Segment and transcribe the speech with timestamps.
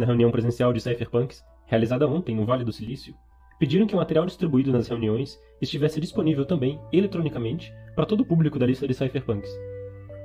[0.00, 3.14] na reunião presencial de Cypherpunks, realizada ontem no Vale do Silício,
[3.58, 8.58] pediram que o material distribuído nas reuniões estivesse disponível também, eletronicamente, para todo o público
[8.58, 9.50] da lista de Cypherpunks.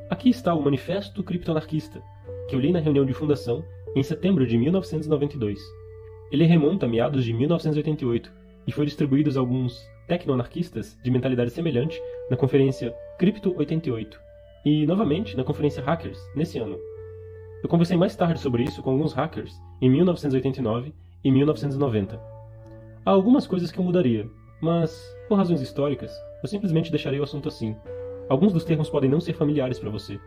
[0.10, 2.02] Aqui está o Manifesto Criptoanarquista,
[2.48, 3.64] que eu li na reunião de fundação
[3.96, 5.60] em setembro de 1992.
[6.32, 8.32] Ele remonta a meados de 1988
[8.68, 14.20] e foi distribuído a alguns tecnoanarquistas de mentalidade semelhante na conferência Crypto 88
[14.66, 16.78] e, novamente, na conferência Hackers, nesse ano.
[17.62, 22.36] Eu conversei mais tarde sobre isso com alguns hackers em 1989 e 1990
[23.06, 24.28] Há algumas coisas que eu mudaria,
[24.60, 26.12] mas, por razões históricas,
[26.42, 27.76] eu simplesmente deixarei o assunto assim.
[28.28, 30.20] Alguns dos termos podem não ser familiares para você.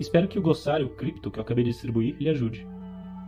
[0.00, 2.66] Espero que o glossário cripto que eu acabei de distribuir lhe ajude.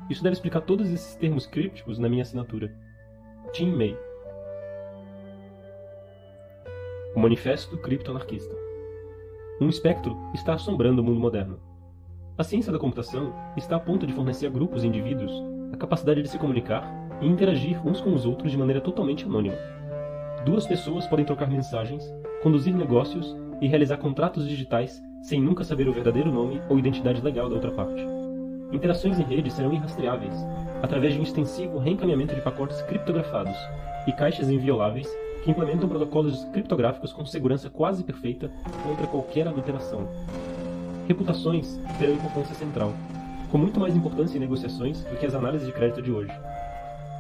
[0.09, 2.74] Isso deve explicar todos esses termos crípticos na minha assinatura.
[3.52, 3.95] Tim May.
[7.15, 8.56] O Manifesto Criptoanarquista.
[9.60, 11.60] Um espectro está assombrando o mundo moderno.
[12.38, 15.30] A ciência da computação está a ponto de fornecer a grupos e indivíduos
[15.74, 16.88] a capacidade de se comunicar
[17.20, 19.56] e interagir uns com os outros de maneira totalmente anônima.
[20.45, 22.04] Duas pessoas podem trocar mensagens,
[22.43, 27.48] conduzir negócios e realizar contratos digitais sem nunca saber o verdadeiro nome ou identidade legal
[27.48, 28.07] da outra parte.
[28.73, 30.35] Interações em rede serão irrastreáveis,
[30.82, 33.57] através de um extensivo reencaminhamento de pacotes criptografados
[34.07, 35.09] e caixas invioláveis
[35.43, 38.51] que implementam protocolos criptográficos com segurança quase perfeita
[38.82, 40.09] contra qualquer adulteração.
[41.09, 42.93] Reputações terão importância central,
[43.55, 46.33] com muito mais importância em negociações do que as análises de crédito de hoje.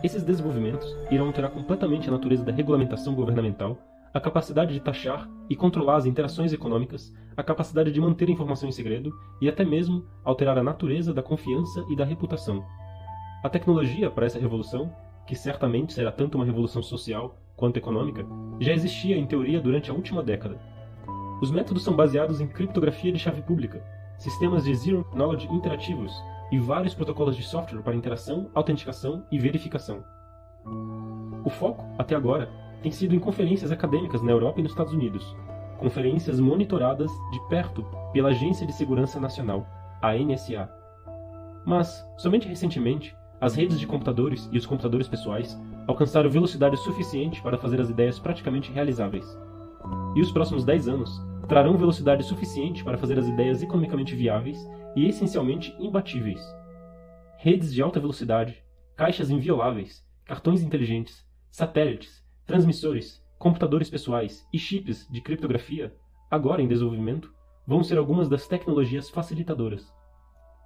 [0.02, 3.78] Esses desenvolvimentos irão alterar completamente a natureza da regulamentação governamental,
[4.12, 8.68] a capacidade de taxar e controlar as interações econômicas, a capacidade de manter a informação
[8.68, 12.64] em segredo e até mesmo alterar a natureza da confiança e da reputação.
[13.44, 14.92] A tecnologia para essa revolução,
[15.28, 18.26] que certamente será tanto uma revolução social quanto econômica,
[18.58, 20.58] já existia em teoria durante a última década.
[21.40, 26.12] Os métodos são baseados em criptografia de chave pública, sistemas de zero knowledge interativos
[26.50, 30.04] e vários protocolos de software para interação, autenticação e verificação.
[31.44, 32.48] O foco, até agora,
[32.82, 35.36] tem sido em conferências acadêmicas na Europa e nos Estados Unidos,
[35.78, 39.66] conferências monitoradas de perto pela Agência de Segurança Nacional,
[40.00, 40.70] a NSA.
[41.64, 47.58] Mas, somente recentemente, as redes de computadores e os computadores pessoais alcançaram velocidade suficiente para
[47.58, 49.26] fazer as ideias praticamente realizáveis.
[50.14, 54.58] E os próximos 10 anos trarão velocidade suficiente para fazer as ideias economicamente viáveis
[54.96, 56.40] e essencialmente imbatíveis.
[57.38, 58.62] Redes de alta velocidade,
[58.96, 65.94] caixas invioláveis, cartões inteligentes, satélites, transmissores, computadores pessoais e chips de criptografia,
[66.30, 67.32] agora em desenvolvimento,
[67.66, 69.92] vão ser algumas das tecnologias facilitadoras.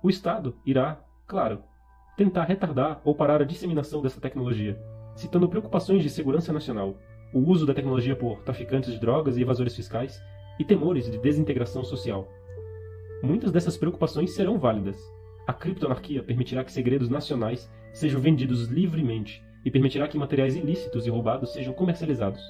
[0.03, 1.63] O Estado irá, claro,
[2.17, 4.81] tentar retardar ou parar a disseminação dessa tecnologia,
[5.17, 6.97] citando preocupações de segurança nacional,
[7.33, 10.21] o uso da tecnologia por traficantes de drogas e evasores fiscais
[10.59, 12.29] e temores de desintegração social.
[13.23, 14.97] Muitas dessas preocupações serão válidas.
[15.47, 21.11] A criptoanarquia permitirá que segredos nacionais sejam vendidos livremente e permitirá que materiais ilícitos e
[21.11, 22.43] roubados sejam comercializados.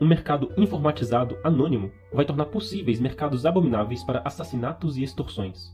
[0.00, 5.72] Um mercado informatizado anônimo vai tornar possíveis mercados abomináveis para assassinatos e extorsões.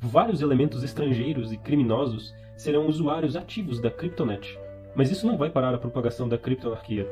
[0.00, 4.58] Vários elementos estrangeiros e criminosos serão usuários ativos da Cryptonet,
[4.94, 7.06] mas isso não vai parar a propagação da criptoanarquia.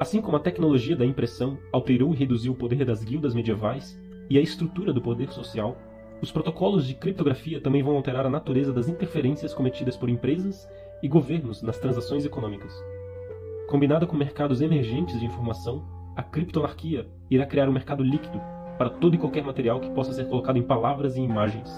[0.00, 4.00] Assim como a tecnologia da impressão alterou e reduziu o poder das guildas medievais,
[4.30, 5.76] e a estrutura do poder social,
[6.22, 10.66] os protocolos de criptografia também vão alterar a natureza das interferências cometidas por empresas
[11.02, 12.72] e governos nas transações econômicas.
[13.68, 15.84] Combinada com mercados emergentes de informação,
[16.16, 18.40] a criptoanarquia irá criar um mercado líquido
[18.78, 21.70] para todo e qualquer material que possa ser colocado em palavras e imagens.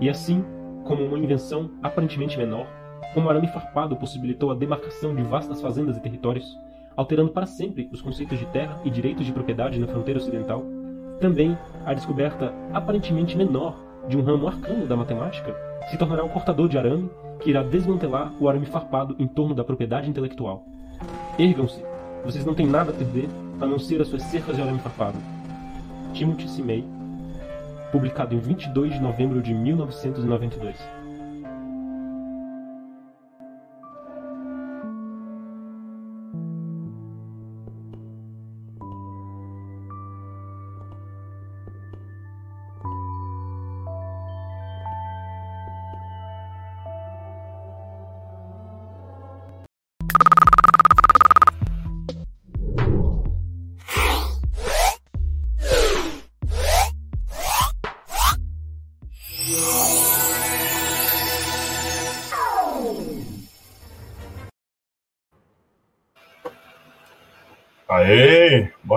[0.00, 0.42] E assim,
[0.84, 2.66] como uma invenção aparentemente menor,
[3.12, 6.46] como arame farpado possibilitou a demarcação de vastas fazendas e territórios,
[6.96, 10.64] alterando para sempre os conceitos de terra e direitos de propriedade na fronteira ocidental,
[11.20, 13.76] também a descoberta aparentemente menor
[14.08, 15.54] de um ramo arcano da matemática
[15.90, 19.64] se tornará um cortador de arame que irá desmantelar o arame farpado em torno da
[19.64, 20.64] propriedade intelectual.
[21.38, 21.82] Ergam-se,
[22.24, 23.28] vocês não têm nada a perder
[23.60, 25.18] a não ser as suas cercas de arame farpado.
[26.12, 26.62] Timothy.
[26.62, 26.84] May,
[27.92, 30.95] publicado em 22 de novembro de 1992.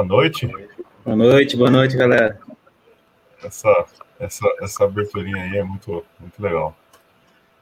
[0.10, 0.48] Noite.
[1.06, 2.40] Boa noite, boa noite, galera.
[3.44, 3.86] Essa,
[4.20, 6.76] essa, essa aberturinha aí é muito, muito legal.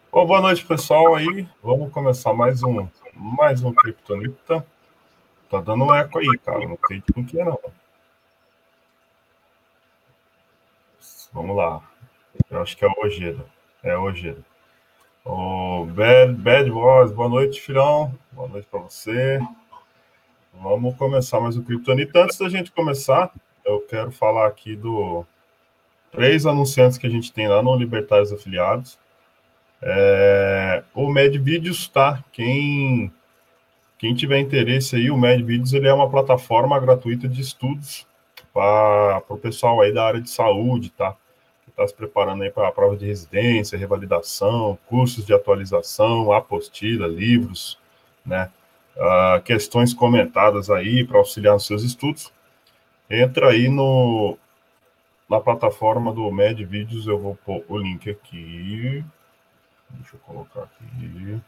[0.09, 1.13] Bom, boa noite, pessoal.
[1.15, 4.65] Aí, vamos começar mais um, mais um Kryptonita.
[5.49, 6.65] Tá dando um eco aí, cara.
[6.65, 7.59] Não sei de quem que é, não.
[11.33, 11.81] Vamos lá.
[12.49, 13.45] Eu acho que é o Ojeda.
[13.83, 14.41] É o Ojeda.
[15.25, 18.17] O Bad, Bad Boys, boa noite, filhão.
[18.31, 19.37] Boa noite para você.
[20.61, 22.23] Vamos começar mais o Kryptonita.
[22.23, 23.31] Antes da gente começar,
[23.63, 25.23] eu quero falar aqui do
[26.11, 28.97] três anunciantes que a gente tem lá no Libertários Afiliados.
[29.81, 32.23] É, o MedVideos, tá?
[32.31, 33.13] Quem,
[33.99, 38.07] quem tiver interesse aí, o MedVideos ele é uma plataforma gratuita de estudos
[38.51, 41.15] para o pessoal aí da área de saúde, tá?
[41.65, 47.05] Que está se preparando aí para a prova de residência, revalidação, cursos de atualização, apostila,
[47.05, 47.77] livros,
[48.25, 48.49] né?
[48.97, 52.33] Uh, questões comentadas aí para auxiliar nos seus estudos.
[53.09, 54.37] Entra aí no,
[55.29, 59.03] na plataforma do MedVideos, eu vou pôr o link aqui.
[59.91, 61.41] Deixa eu colocar aqui.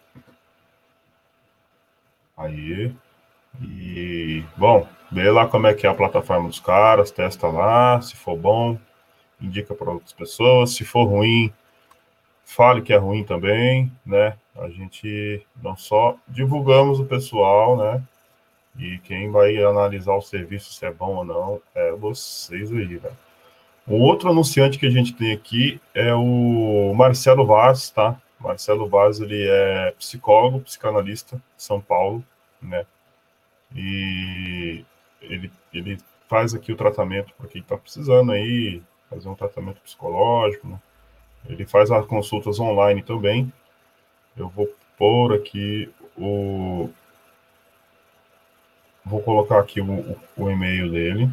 [2.38, 2.96] Aí.
[3.62, 8.16] E, bom, vê lá como é que é a plataforma dos caras, testa lá, se
[8.16, 8.78] for bom,
[9.42, 11.52] indica para outras pessoas, se for ruim,
[12.50, 14.36] fale que é ruim também, né?
[14.58, 18.04] A gente não só divulgamos o pessoal, né?
[18.78, 23.18] E quem vai analisar o serviço se é bom ou não é vocês aí, velho.
[23.88, 28.20] Um outro anunciante que a gente tem aqui é o Marcelo Vaz, tá?
[28.40, 32.24] Marcelo Vaz, ele é psicólogo, psicanalista de São Paulo,
[32.60, 32.84] né?
[33.76, 34.84] E
[35.22, 40.68] ele, ele faz aqui o tratamento para quem está precisando aí, fazer um tratamento psicológico,
[40.68, 40.80] né?
[41.50, 43.52] Ele faz as consultas online também.
[44.38, 46.90] Eu vou pôr aqui o.
[49.04, 51.30] Vou colocar aqui o, o, e-mail dele.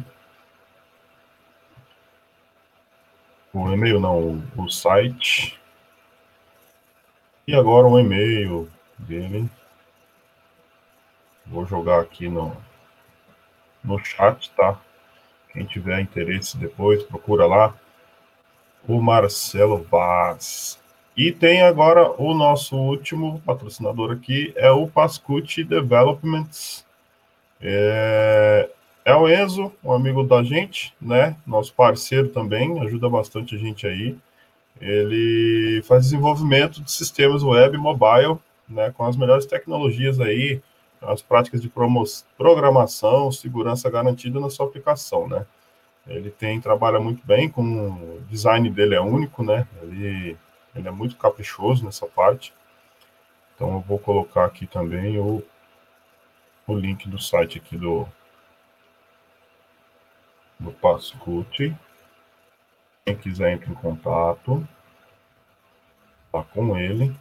[3.53, 5.59] o e-mail não, o site.
[7.47, 9.49] E agora o e-mail dele.
[11.45, 12.55] Vou jogar aqui no,
[13.83, 14.79] no chat, tá?
[15.53, 17.73] Quem tiver interesse depois, procura lá.
[18.87, 20.79] O Marcelo Vaz.
[21.15, 26.85] E tem agora o nosso último patrocinador aqui, é o Pascucci Developments.
[27.59, 28.69] É,
[29.03, 31.35] é o Enzo, um amigo da gente, né?
[31.45, 34.15] Nosso parceiro também, ajuda bastante a gente aí.
[34.79, 38.37] Ele faz desenvolvimento de sistemas web mobile,
[38.69, 38.93] né?
[38.95, 40.61] Com as melhores tecnologias aí,
[41.01, 41.71] as práticas de
[42.37, 45.45] programação, segurança garantida na sua aplicação, né?
[46.07, 49.67] Ele tem trabalha muito bem com o design dele é único, né?
[49.81, 50.37] Ele,
[50.75, 52.53] ele é muito caprichoso nessa parte.
[53.55, 55.43] Então eu vou colocar aqui também o,
[56.65, 58.07] o link do site aqui do,
[60.59, 61.75] do Pascucci.
[63.05, 64.67] Quem quiser entre em contato
[66.31, 67.15] tá com ele.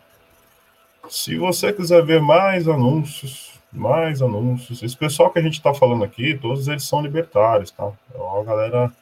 [1.09, 6.05] Se você quiser ver mais anúncios, mais anúncios, esse pessoal que a gente está falando
[6.05, 7.93] aqui, todos eles são libertários, tá?
[8.15, 8.93] É a galera,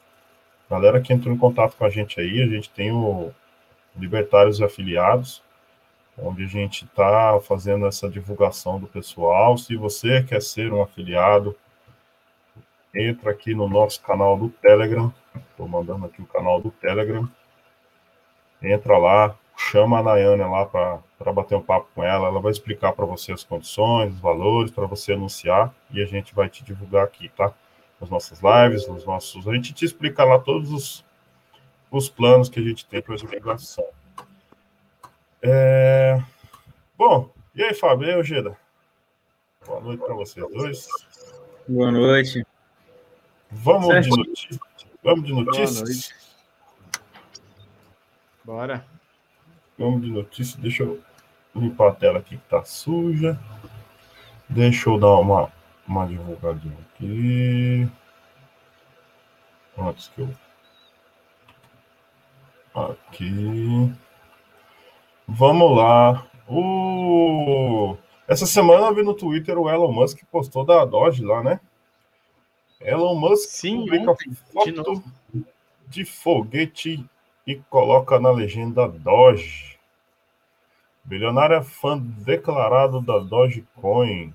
[0.68, 3.32] galera que entrou em contato com a gente aí, a gente tem o
[3.96, 5.42] Libertários Afiliados,
[6.18, 9.56] onde a gente está fazendo essa divulgação do pessoal.
[9.56, 11.56] Se você quer ser um afiliado,
[12.94, 15.12] entra aqui no nosso canal do Telegram.
[15.50, 17.28] Estou mandando aqui o canal do Telegram.
[18.62, 22.28] Entra lá, chama a Nayane lá para bater um papo com ela.
[22.28, 26.34] Ela vai explicar para você as condições, os valores, para você anunciar e a gente
[26.34, 27.52] vai te divulgar aqui, tá?
[28.00, 29.46] Nas nossas lives, nos nossos.
[29.46, 31.04] A gente te explica lá todos os,
[31.90, 33.86] os planos que a gente tem para divulgação.
[35.40, 36.20] É...
[36.96, 38.06] Bom, e aí, Fábio?
[38.06, 38.56] E aí, Eugênia?
[39.66, 40.88] Boa noite para vocês dois.
[41.66, 42.46] Boa noite.
[43.50, 44.10] Vamos certo.
[44.10, 44.58] de notícias.
[45.02, 46.14] Vamos de notícias.
[48.44, 48.93] Bora.
[49.78, 50.56] Vamos de notícias.
[50.56, 51.00] Deixa eu
[51.54, 53.38] limpar a tela aqui que tá suja.
[54.48, 55.52] Deixa eu dar uma,
[55.86, 57.88] uma divulgadinha aqui.
[59.76, 60.30] Antes que eu.
[62.74, 63.92] Aqui.
[65.26, 66.26] Vamos lá.
[66.46, 67.96] O...
[68.28, 71.60] Essa semana eu vi no Twitter o Elon Musk postou da Doge lá, né?
[72.80, 75.02] Elon Musk Sim, publica ontem, foto
[75.32, 75.44] de,
[75.88, 77.04] de, foguete
[77.46, 79.78] e coloca na legenda Doge.
[81.04, 84.32] Bilionário é fã declarado da Dogecoin.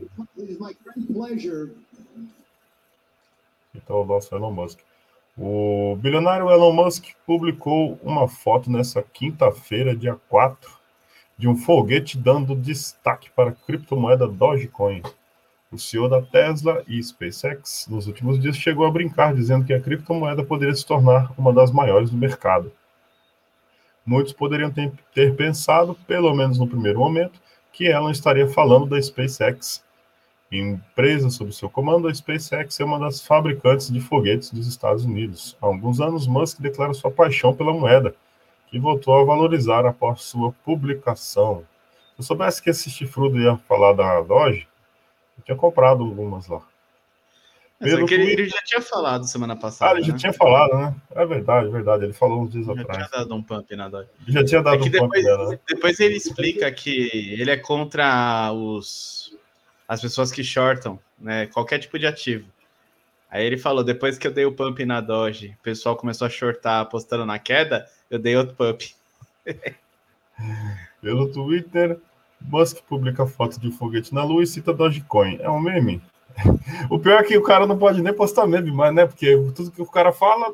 [3.73, 4.79] Então, o nosso Elon Musk.
[5.35, 10.77] O bilionário Elon Musk publicou uma foto nessa quinta-feira, dia 4,
[11.37, 15.01] de um foguete dando destaque para a criptomoeda Dogecoin.
[15.71, 19.81] O CEO da Tesla e SpaceX, nos últimos dias, chegou a brincar, dizendo que a
[19.81, 22.71] criptomoeda poderia se tornar uma das maiores do mercado.
[24.05, 27.39] Muitos poderiam ter, ter pensado, pelo menos no primeiro momento,
[27.71, 29.83] que Elon estaria falando da SpaceX.
[30.51, 35.55] Empresa sob seu comando, a SpaceX é uma das fabricantes de foguetes dos Estados Unidos.
[35.61, 38.15] Há alguns anos, Musk declara sua paixão pela moeda,
[38.67, 41.63] que voltou a valorizar após sua publicação.
[42.15, 44.67] Se eu soubesse que esse chifrudo ia falar da Doge,
[45.37, 46.61] eu tinha comprado algumas lá.
[47.79, 49.93] Pelo que ele, ele, já tinha falado semana passada.
[49.93, 50.19] Ah, ele já né?
[50.19, 50.93] tinha falado, né?
[51.15, 52.03] É verdade, é verdade.
[52.03, 52.87] Ele falou uns dias já atrás.
[52.87, 54.09] Já tinha dado um pump na Doge.
[54.27, 55.49] Já tinha dado é um depois, pump nela.
[55.49, 55.59] Né?
[55.65, 59.33] Depois ele explica que ele é contra os
[59.87, 61.47] as pessoas que shortam, né?
[61.47, 62.45] Qualquer tipo de ativo.
[63.31, 66.29] Aí ele falou: depois que eu dei o pump na Doge, o pessoal começou a
[66.29, 68.93] shortar apostando na queda, eu dei outro pump.
[71.01, 71.97] Pelo Twitter,
[72.41, 75.37] Musk publica foto de foguete na lua e cita Dogecoin.
[75.41, 76.01] É um meme?
[76.89, 79.05] O pior é que o cara não pode nem postar meme mais, né?
[79.05, 80.53] Porque tudo que o cara fala.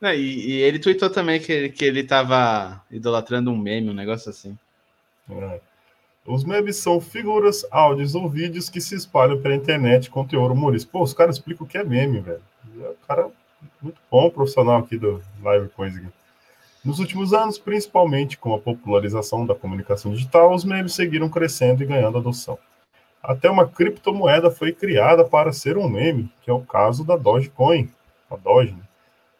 [0.00, 3.94] Não, e, e ele tweetou também que, ele- que ele tava idolatrando um meme, um
[3.94, 4.56] negócio assim.
[5.30, 5.60] É.
[6.26, 10.92] Os memes são figuras, áudios ou vídeos que se espalham pela internet com teor humorístico.
[10.92, 12.42] Pô, os caras explicam o que é meme, velho.
[12.76, 13.30] O cara é
[13.80, 16.00] muito bom profissional aqui do Live Coisa.
[16.84, 21.86] Nos últimos anos, principalmente com a popularização da comunicação digital, os memes seguiram crescendo e
[21.86, 22.58] ganhando adoção.
[23.22, 27.90] Até uma criptomoeda foi criada para ser um meme, que é o caso da Dogecoin,
[28.30, 28.72] a Doge.
[28.72, 28.82] né?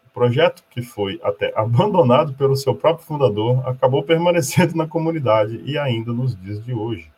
[0.06, 5.78] O projeto, que foi até abandonado pelo seu próprio fundador, acabou permanecendo na comunidade e
[5.78, 7.10] ainda nos dias de hoje.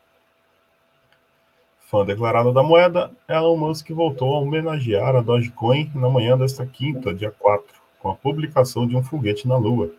[1.90, 7.12] Fã declarado da moeda, Elon Musk voltou a homenagear a Dogecoin na manhã desta quinta,
[7.12, 7.66] dia 4,
[7.98, 9.90] com a publicação de um foguete na Lua.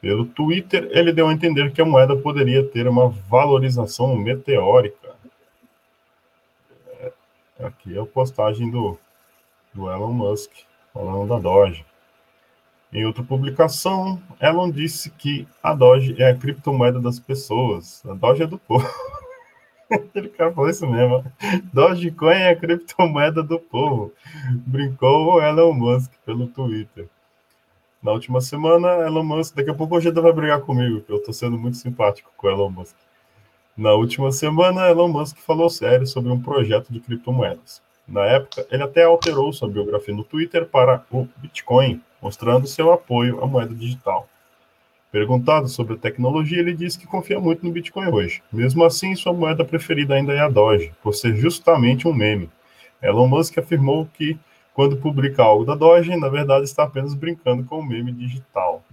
[0.00, 5.09] Pelo Twitter, ele deu a entender que a moeda poderia ter uma valorização meteórica.
[7.62, 8.98] Aqui é a postagem do,
[9.74, 10.50] do Elon Musk,
[10.94, 11.84] falando da Doge.
[12.92, 18.04] Em outra publicação, Elon disse que a Doge é a criptomoeda das pessoas.
[18.06, 18.88] A Doge é do povo.
[20.14, 21.24] Ele cara falou isso mesmo.
[21.72, 24.12] Dogecoin é a criptomoeda do povo.
[24.66, 27.08] Brincou o Elon Musk pelo Twitter.
[28.02, 29.54] Na última semana, Elon Musk.
[29.54, 32.46] Daqui a pouco o Geda vai brigar comigo, que eu tô sendo muito simpático com
[32.46, 32.96] o Elon Musk.
[33.80, 37.80] Na última semana, Elon Musk falou sério sobre um projeto de criptomoedas.
[38.06, 43.42] Na época, ele até alterou sua biografia no Twitter para o Bitcoin, mostrando seu apoio
[43.42, 44.28] à moeda digital.
[45.10, 48.42] Perguntado sobre a tecnologia, ele disse que confia muito no Bitcoin hoje.
[48.52, 52.50] Mesmo assim, sua moeda preferida ainda é a Doge, por ser justamente um meme.
[53.00, 54.38] Elon Musk afirmou que,
[54.74, 58.84] quando publica algo da Doge, na verdade está apenas brincando com o meme digital.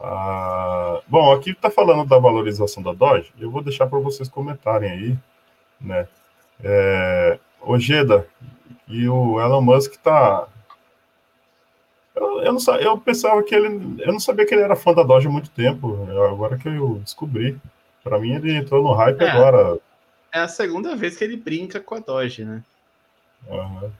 [0.00, 4.90] Ah, bom, aqui está falando da valorização da Doge, eu vou deixar para vocês comentarem
[4.90, 5.18] aí,
[5.80, 6.06] né?
[6.62, 8.26] É, Ojeda
[8.86, 10.48] e o Elon Musk tá
[12.18, 14.02] eu, eu, não, eu pensava que ele.
[14.02, 16.08] Eu não sabia que ele era fã da Doge há muito tempo.
[16.26, 17.58] Agora que eu descobri.
[18.02, 19.30] Pra mim, ele entrou no hype É.
[19.30, 19.78] agora.
[20.32, 22.62] É a segunda vez que ele brinca com a Doge, né?
[23.48, 23.90] Aham.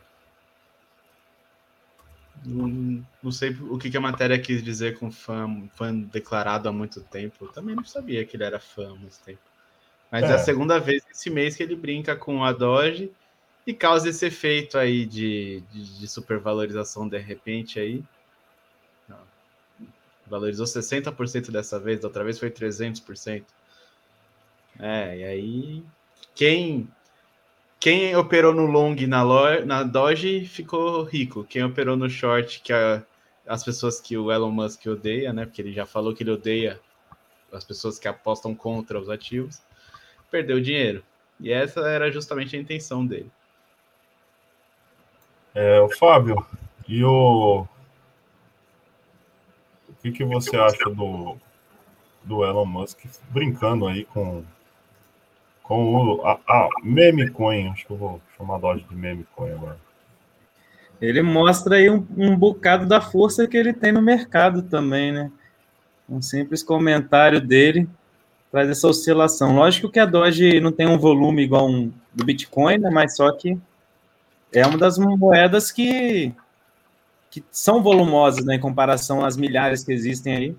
[2.49, 6.73] Não, não sei o que, que a matéria quis dizer com fã, fã declarado há
[6.73, 7.45] muito tempo.
[7.45, 9.41] Eu também não sabia que ele era fã há muito tempo.
[10.11, 10.35] Mas é, É.
[10.35, 13.13] a segunda vez esse mês que ele brinca com a Doge
[13.67, 18.03] e causa esse efeito aí de, de, de supervalorização de repente aí.
[20.27, 23.45] Valorizou 60% dessa vez, da outra vez foi 300%.
[24.79, 25.85] É, e aí
[26.35, 26.89] quem
[27.81, 31.45] quem operou no long na, lo, na Doge ficou rico.
[31.45, 33.03] Quem operou no short, que é
[33.47, 35.47] as pessoas que o Elon Musk odeia, né?
[35.47, 36.81] Porque ele já falou que ele odeia
[37.53, 39.63] as pessoas que apostam contra os ativos,
[40.31, 41.03] perdeu dinheiro.
[41.41, 43.31] E essa era justamente a intenção dele.
[45.55, 46.45] É, o Fábio,
[46.87, 47.67] e o.
[49.89, 51.37] O que, que você acha do,
[52.23, 54.45] do Elon Musk brincando aí com,
[55.69, 57.69] com o a, a meme coin?
[57.69, 59.77] Acho que eu vou chamar a Doge de meme coin agora.
[61.01, 65.31] Ele mostra aí um, um bocado da força que ele tem no mercado também, né?
[66.09, 67.87] Um simples comentário dele
[68.51, 69.55] traz essa oscilação.
[69.55, 72.91] Lógico que a Doge não tem um volume igual um do Bitcoin, né?
[72.91, 73.59] Mas só que
[74.53, 76.33] é uma das moedas que,
[77.31, 80.57] que são volumosas né, em comparação às milhares que existem aí.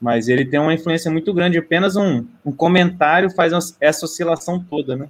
[0.00, 1.58] Mas ele tem uma influência muito grande.
[1.58, 5.08] Apenas um, um comentário faz essa oscilação toda, né?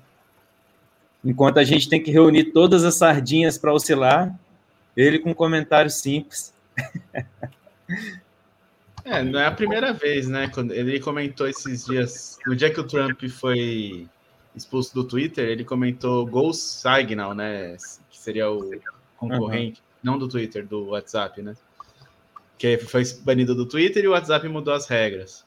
[1.25, 4.35] Enquanto a gente tem que reunir todas as sardinhas para oscilar,
[4.97, 6.53] ele com um comentário simples.
[9.03, 10.49] É, não é a primeira vez, né?
[10.49, 14.07] Quando ele comentou esses dias, no dia que o Trump foi
[14.55, 17.77] expulso do Twitter, ele comentou Ghost Signal, né?
[18.11, 18.71] Que seria o
[19.17, 20.13] concorrente, uhum.
[20.13, 21.57] não do Twitter, do WhatsApp, né?
[22.61, 25.47] Que foi banido do Twitter e o WhatsApp mudou as regras.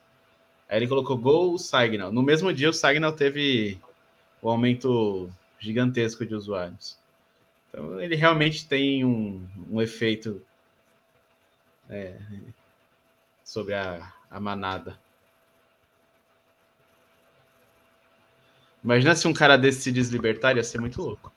[0.68, 2.12] Aí ele colocou Go Signal.
[2.12, 3.80] No mesmo dia, o Signal teve
[4.42, 5.30] um aumento
[5.60, 6.98] gigantesco de usuários.
[7.70, 10.42] Então, ele realmente tem um, um efeito
[11.88, 12.18] é,
[13.44, 15.00] sobre a, a manada.
[18.84, 21.32] Imagina se um cara desse se deslibertar, ia ser muito louco.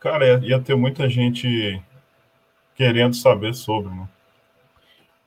[0.00, 1.80] Cara, ia ter muita gente
[2.78, 4.08] querendo saber sobre, né?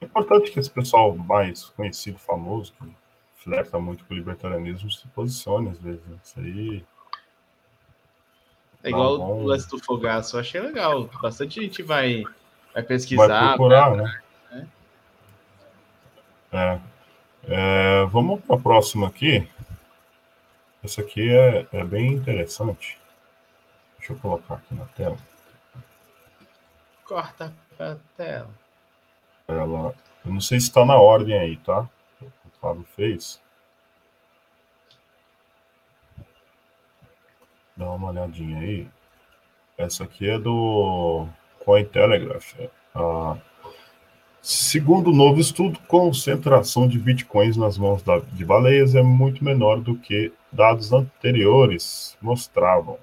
[0.00, 2.90] É importante que esse pessoal mais conhecido, famoso, que
[3.36, 6.04] flerta muito com o libertarianismo, se posicione às vezes.
[6.06, 6.16] Né?
[6.24, 6.84] Isso aí.
[8.82, 9.42] É igual bom...
[9.42, 11.08] o lance do fogaço, eu achei legal.
[11.20, 12.24] Bastante gente vai,
[12.72, 13.28] vai pesquisar.
[13.28, 14.20] Vai procurar, né?
[14.50, 14.68] né?
[16.52, 16.80] É.
[17.48, 18.06] é.
[18.06, 19.46] Vamos para a próxima aqui.
[20.82, 22.98] Essa aqui é, é bem interessante.
[23.98, 25.31] Deixa eu colocar aqui na tela.
[27.04, 28.50] Corta a tela.
[29.48, 29.94] Ela,
[30.24, 31.88] eu não sei se está na ordem aí, tá?
[32.20, 33.40] O Fábio fez.
[37.76, 38.88] Dá uma olhadinha aí.
[39.76, 41.26] Essa aqui é do
[41.64, 42.54] Cointelegraph.
[42.94, 43.36] Ah,
[44.40, 50.32] segundo novo estudo, concentração de bitcoins nas mãos de baleias é muito menor do que
[50.52, 52.98] dados anteriores mostravam.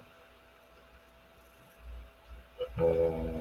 [2.77, 3.38] É...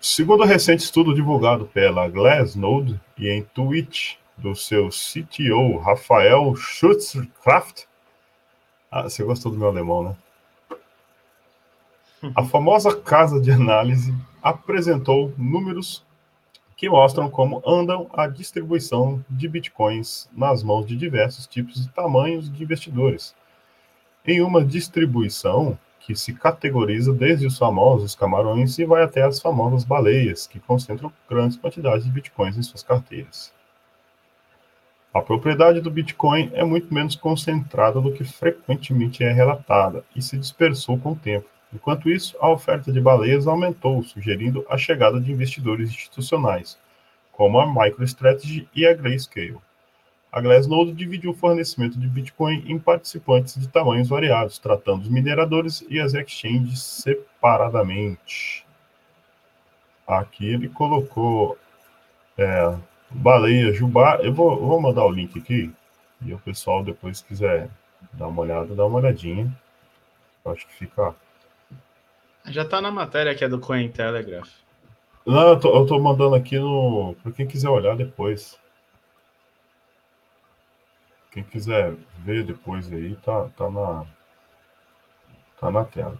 [0.00, 7.84] Segundo o recente estudo divulgado pela Glassnode e em tweet do seu CTO, Rafael Schutzkraft,
[8.92, 10.16] ah, você gostou do meu alemão, né?
[12.34, 16.04] A famosa casa de análise apresentou números
[16.76, 22.48] que mostram como andam a distribuição de bitcoins nas mãos de diversos tipos e tamanhos
[22.50, 23.34] de investidores.
[24.24, 25.76] Em uma distribuição
[26.08, 31.12] que se categoriza desde os famosos camarões e vai até as famosas baleias, que concentram
[31.28, 33.52] grandes quantidades de bitcoins em suas carteiras.
[35.12, 40.38] A propriedade do Bitcoin é muito menos concentrada do que frequentemente é relatada e se
[40.38, 41.46] dispersou com o tempo.
[41.74, 46.78] Enquanto isso, a oferta de baleias aumentou, sugerindo a chegada de investidores institucionais,
[47.32, 49.58] como a MicroStrategy e a Grayscale.
[50.30, 55.84] A Glassnode divide o fornecimento de Bitcoin em participantes de tamanhos variados, tratando os mineradores
[55.88, 58.66] e as exchanges separadamente.
[60.06, 61.58] Aqui ele colocou
[62.36, 62.74] é,
[63.10, 64.16] baleia Jubá.
[64.22, 65.72] Eu vou, vou mandar o link aqui
[66.22, 67.68] e o pessoal depois quiser
[68.12, 69.50] dar uma olhada, dá uma olhadinha.
[70.44, 71.14] Acho que fica
[72.50, 74.48] já tá na matéria que é do Cointelegraph.
[75.26, 77.14] Não, eu tô, eu tô mandando aqui no.
[77.22, 78.58] Pra quem quiser olhar depois.
[81.30, 84.06] Quem quiser ver depois aí, tá, tá na.
[85.60, 86.18] Tá na tela.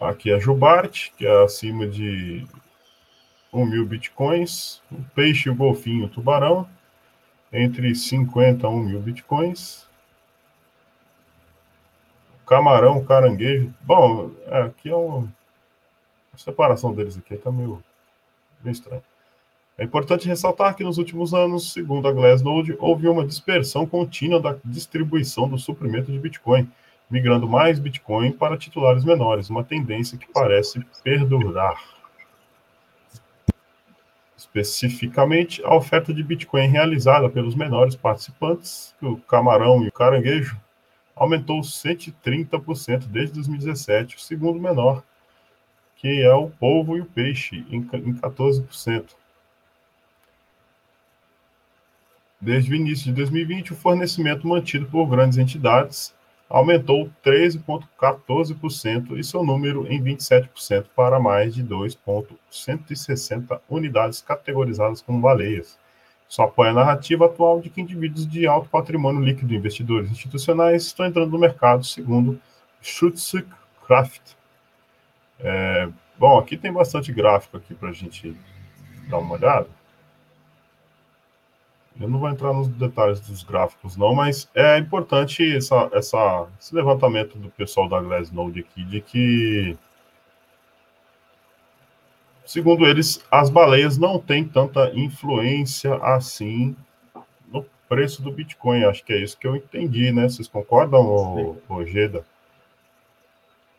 [0.00, 2.46] Aqui é Jubarte, que é acima de
[3.52, 4.82] 1 mil bitcoins.
[4.90, 6.68] O peixe, o golfinho, o tubarão,
[7.52, 9.88] entre 50 a 1 mil bitcoins
[12.48, 13.72] camarão, caranguejo.
[13.82, 15.28] Bom, é, aqui é uma
[16.32, 17.82] a separação deles aqui tá meio,
[18.62, 19.02] meio estranho.
[19.78, 24.56] É importante ressaltar que nos últimos anos, segundo a Glassnode, houve uma dispersão contínua da
[24.64, 26.68] distribuição do suprimento de Bitcoin,
[27.08, 31.80] migrando mais Bitcoin para titulares menores, uma tendência que parece perdurar.
[34.36, 40.60] Especificamente, a oferta de Bitcoin realizada pelos menores participantes, o camarão e o caranguejo,
[41.14, 45.04] aumentou 130% desde 2017, o segundo menor,
[45.94, 49.16] que é o polvo e o peixe, em 14%.
[52.40, 56.14] Desde o início de 2020, o fornecimento mantido por grandes entidades
[56.48, 65.78] aumentou 13,14% e seu número em 27% para mais de 2,160 unidades categorizadas como baleias
[66.28, 71.06] só apoia a narrativa atual de que indivíduos de alto patrimônio líquido, investidores institucionais, estão
[71.06, 72.38] entrando no mercado, segundo
[72.82, 74.36] Schutzkraft.
[75.40, 78.36] É, bom, aqui tem bastante gráfico aqui para a gente
[79.08, 79.66] dar uma olhada.
[82.00, 86.74] Eu não vou entrar nos detalhes dos gráficos, não, mas é importante essa, essa, esse
[86.74, 89.76] levantamento do pessoal da Glassnode aqui, de que
[92.48, 96.74] Segundo eles, as baleias não têm tanta influência assim
[97.46, 98.86] no preço do Bitcoin.
[98.86, 100.30] Acho que é isso que eu entendi, né?
[100.30, 102.24] Vocês concordam, Ojeda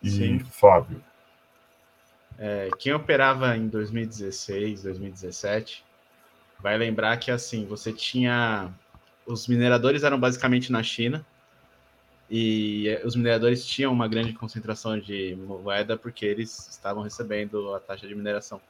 [0.03, 0.37] e Sim.
[0.37, 1.03] Fábio?
[2.37, 5.83] É, quem operava em 2016, 2017,
[6.61, 8.73] vai lembrar que assim você tinha
[9.25, 11.25] os mineradores eram basicamente na China
[12.29, 18.07] e os mineradores tinham uma grande concentração de moeda porque eles estavam recebendo a taxa
[18.07, 18.61] de mineração.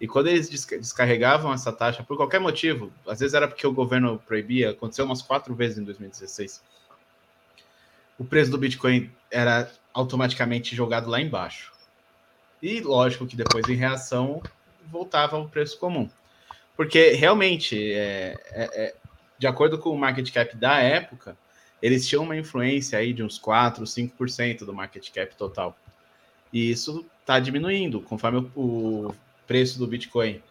[0.00, 4.22] E quando eles descarregavam essa taxa, por qualquer motivo, às vezes era porque o governo
[4.26, 6.62] proibia, aconteceu umas quatro vezes em 2016,
[8.18, 11.72] o preço do Bitcoin era automaticamente jogado lá embaixo.
[12.62, 14.42] E lógico que depois, em reação,
[14.90, 16.08] voltava ao preço comum.
[16.76, 18.94] Porque realmente, é, é, é,
[19.38, 21.36] de acordo com o market cap da época,
[21.80, 25.76] eles tinham uma influência aí de uns 4, 5% do market cap total.
[26.52, 29.14] E isso está diminuindo conforme o,
[29.46, 30.42] preço do Bitcoin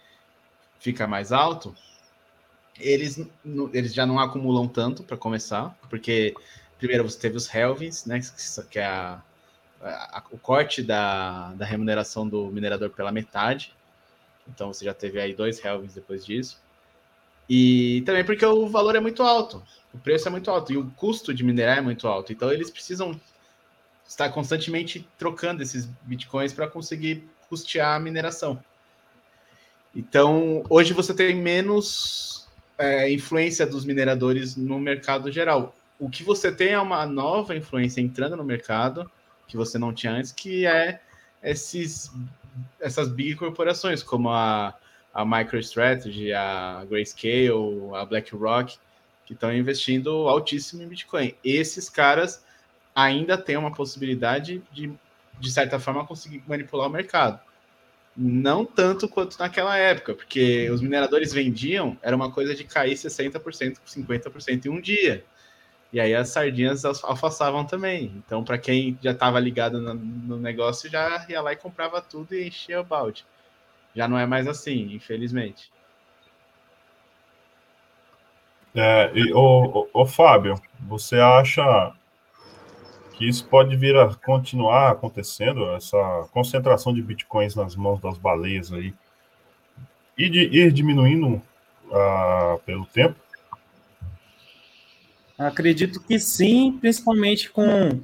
[0.79, 1.75] fica mais alto.
[2.79, 3.21] Eles,
[3.73, 6.33] eles já não acumulam tanto para começar, porque
[6.77, 8.19] primeiro você teve os Helvins, né,
[8.69, 9.21] que é a,
[9.81, 13.74] a, o corte da, da remuneração do minerador pela metade.
[14.47, 16.61] Então você já teve aí dois Helvins depois disso.
[17.49, 20.89] E também porque o valor é muito alto, o preço é muito alto e o
[20.91, 22.33] custo de minerar é muito alto.
[22.33, 23.19] Então eles precisam
[24.07, 28.59] estar constantemente trocando esses bitcoins para conseguir custear a mineração.
[29.95, 35.75] Então hoje você tem menos é, influência dos mineradores no mercado geral.
[35.99, 39.09] O que você tem é uma nova influência entrando no mercado
[39.47, 40.99] que você não tinha antes, que é
[41.41, 42.11] esses,
[42.79, 44.75] essas big corporações como a
[45.15, 48.77] a MicroStrategy, a Grayscale, a BlackRock,
[49.25, 51.33] que estão investindo altíssimo em Bitcoin.
[51.41, 52.43] Esses caras
[52.93, 54.91] ainda têm uma possibilidade de,
[55.39, 57.39] de certa forma, conseguir manipular o mercado.
[58.15, 63.77] Não tanto quanto naquela época, porque os mineradores vendiam, era uma coisa de cair 60%,
[63.87, 65.23] 50% em um dia.
[65.93, 68.11] E aí as sardinhas alfaçavam também.
[68.17, 72.33] Então, para quem já estava ligado no, no negócio, já ia lá e comprava tudo
[72.35, 73.25] e enchia o balde.
[73.95, 75.71] Já não é mais assim, infelizmente.
[78.75, 79.31] É, e,
[80.05, 81.93] Fábio, você acha
[83.13, 88.73] que isso pode vir a continuar acontecendo, essa concentração de bitcoins nas mãos das baleias
[88.73, 88.93] aí,
[90.17, 91.41] e de ir diminuindo
[91.85, 93.15] uh, pelo tempo?
[95.37, 97.99] Acredito que sim, principalmente com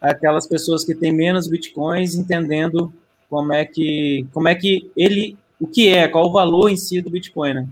[0.00, 2.92] aquelas pessoas que têm menos bitcoins entendendo
[3.28, 7.00] como é que como é que ele o que é, qual o valor em si
[7.00, 7.68] do Bitcoin, né?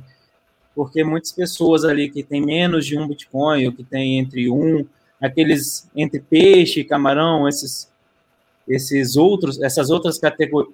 [0.75, 4.85] Porque muitas pessoas ali que têm menos de um Bitcoin, ou que tem entre um,
[5.21, 7.93] aqueles entre peixe camarão, esses
[8.67, 10.19] esses outros, essas outras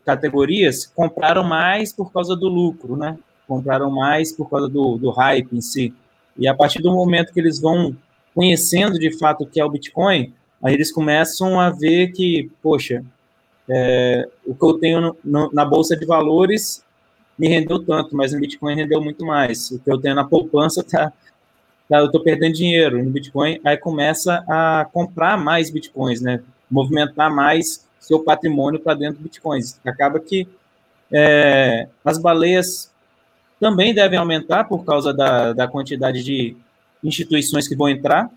[0.05, 3.19] categorias compraram mais por causa do lucro, né?
[3.49, 5.93] Compraram mais por causa do, do hype em si.
[6.37, 7.97] E a partir do momento que eles vão
[8.35, 13.05] conhecendo de fato o que é o Bitcoin, aí eles começam a ver que, poxa,
[13.69, 16.85] é, o que eu tenho no, no, na bolsa de valores
[17.39, 19.71] me rendeu tanto, mas no Bitcoin rendeu muito mais.
[19.71, 21.13] O que eu tenho na poupança tá,
[21.89, 26.43] tá eu estou perdendo dinheiro no Bitcoin, aí começa a comprar mais Bitcoins, né?
[26.71, 29.81] Movimentar mais seu patrimônio para dentro do Bitcoins.
[29.85, 30.47] Acaba que
[31.11, 32.91] é, as baleias
[33.61, 36.57] também devem aumentar por causa da, da quantidade de
[37.05, 38.31] instituições que vão entrar,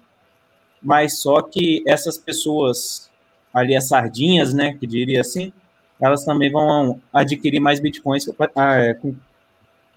[0.81, 3.09] mas só que essas pessoas
[3.53, 5.53] ali as sardinhas, né, que diria assim,
[6.01, 8.95] elas também vão adquirir mais bitcoins a,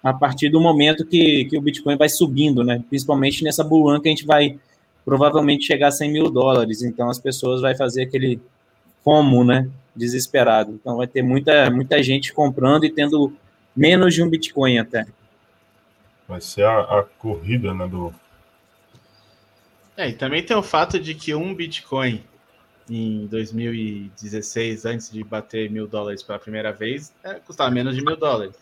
[0.03, 4.07] a partir do momento que, que o Bitcoin vai subindo, né, principalmente nessa bulan que
[4.07, 4.57] a gente vai
[5.03, 8.39] provavelmente chegar a 100 mil dólares, então as pessoas vai fazer aquele
[9.03, 13.33] fomo, né, desesperado, então vai ter muita, muita gente comprando e tendo
[13.75, 15.05] menos de um Bitcoin até.
[16.27, 18.13] Vai ser a, a corrida, né, do...
[19.95, 22.23] É, e também tem o fato de que um Bitcoin
[22.89, 28.15] em 2016, antes de bater mil dólares pela primeira vez, é, custava menos de mil
[28.15, 28.55] dólares.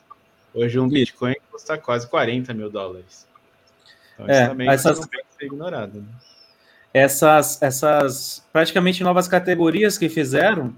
[0.53, 3.27] Hoje um Bitcoin custa quase 40 mil dólares.
[4.13, 5.99] Então é, isso também essas, não pode ser ignorado.
[5.99, 6.07] Né?
[6.93, 10.73] Essas, essas praticamente novas categorias que fizeram,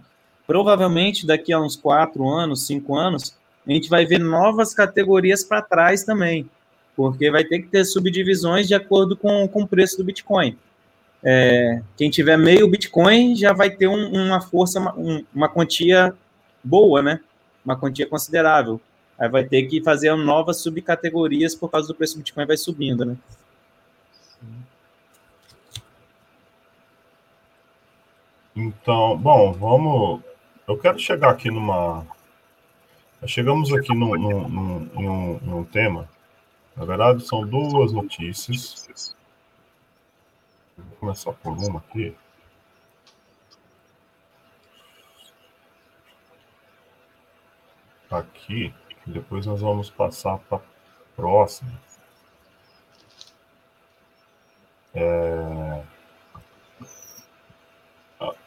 [0.45, 5.61] provavelmente daqui a uns quatro anos, cinco anos, a gente vai ver novas categorias para
[5.61, 6.49] trás também,
[6.97, 10.57] porque vai ter que ter subdivisões de acordo com, com o preço do Bitcoin.
[11.23, 16.11] É, quem tiver meio Bitcoin já vai ter um, uma força, um, uma quantia
[16.63, 17.19] boa, né?
[17.63, 18.81] Uma quantia considerável.
[19.17, 23.05] Aí vai ter que fazer novas subcategorias por causa do preço do Bitcoin vai subindo,
[23.05, 23.15] né?
[28.55, 30.21] Então, bom, vamos.
[30.67, 32.07] Eu quero chegar aqui numa.
[33.27, 36.09] Chegamos aqui num, num, num, num tema.
[36.77, 39.17] Na verdade, são duas notícias
[40.77, 42.15] Vou começar por uma aqui.
[48.11, 48.73] Aqui,
[49.05, 50.61] depois nós vamos passar para a
[51.15, 51.71] próxima.
[54.93, 55.96] É...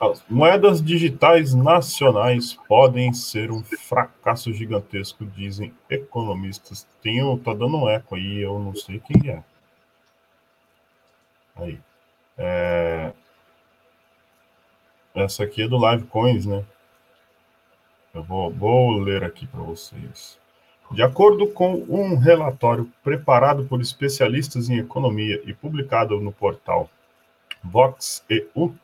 [0.00, 6.88] As moedas digitais nacionais podem ser um fracasso gigantesco, dizem economistas.
[7.00, 9.44] Tem, tá dando um eco aí, eu não sei quem é.
[11.54, 11.78] Aí.
[12.36, 13.12] É...
[15.14, 16.64] Essa aqui é do Live Coins, né?
[18.12, 20.38] Eu vou, vou ler aqui para vocês.
[20.90, 26.90] De acordo com um relatório preparado por especialistas em economia e publicado no portal
[27.62, 28.74] Vox EU,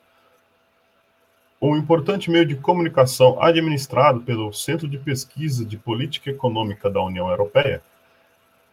[1.59, 7.29] um importante meio de comunicação administrado pelo Centro de Pesquisa de Política Econômica da União
[7.29, 7.81] Europeia,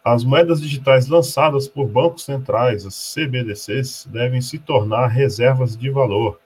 [0.05, 6.39] as moedas digitais lançadas por bancos centrais, as CBDCs, devem se tornar reservas de valor.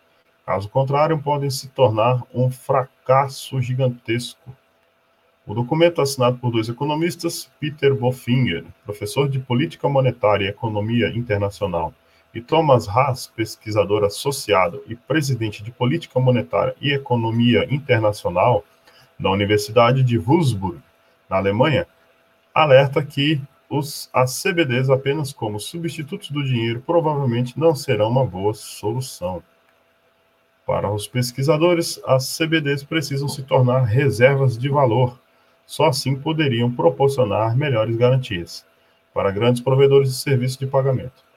[0.46, 4.56] Caso contrário, podem se tornar um fracasso gigantesco.
[5.44, 11.92] O documento assinado por dois economistas, Peter Bofinger, professor de Política Monetária e Economia Internacional
[12.34, 18.64] e Thomas Haas, pesquisador associado e presidente de Política Monetária e Economia Internacional
[19.18, 20.80] da Universidade de Würzburg,
[21.28, 21.86] na Alemanha,
[22.54, 28.54] alerta que os, as CBDs apenas como substitutos do dinheiro provavelmente não serão uma boa
[28.54, 29.42] solução.
[30.66, 35.18] Para os pesquisadores, as CBDs precisam se tornar reservas de valor.
[35.66, 38.66] Só assim poderiam proporcionar melhores garantias
[39.12, 41.27] para grandes provedores de serviços de pagamento.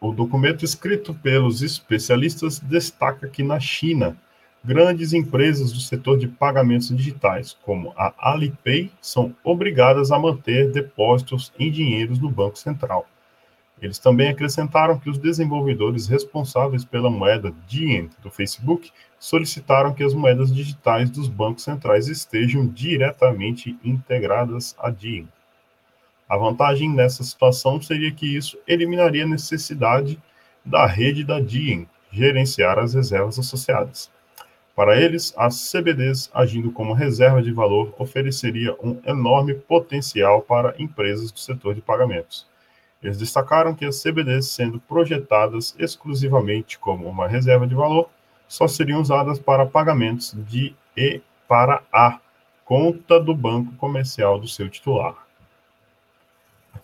[0.00, 4.16] O documento escrito pelos especialistas destaca que na China,
[4.64, 11.52] grandes empresas do setor de pagamentos digitais, como a Alipay, são obrigadas a manter depósitos
[11.58, 13.08] em dinheiros no Banco Central.
[13.82, 20.14] Eles também acrescentaram que os desenvolvedores responsáveis pela moeda Diem do Facebook solicitaram que as
[20.14, 25.28] moedas digitais dos bancos centrais estejam diretamente integradas a Diem.
[26.28, 30.20] A vantagem nessa situação seria que isso eliminaria a necessidade
[30.62, 34.10] da rede da DIEM gerenciar as reservas associadas.
[34.76, 41.32] Para eles, as CBDs, agindo como reserva de valor, ofereceria um enorme potencial para empresas
[41.32, 42.46] do setor de pagamentos.
[43.02, 48.10] Eles destacaram que as CBDs, sendo projetadas exclusivamente como uma reserva de valor,
[48.46, 52.20] só seriam usadas para pagamentos de E para A,
[52.66, 55.27] conta do banco comercial do seu titular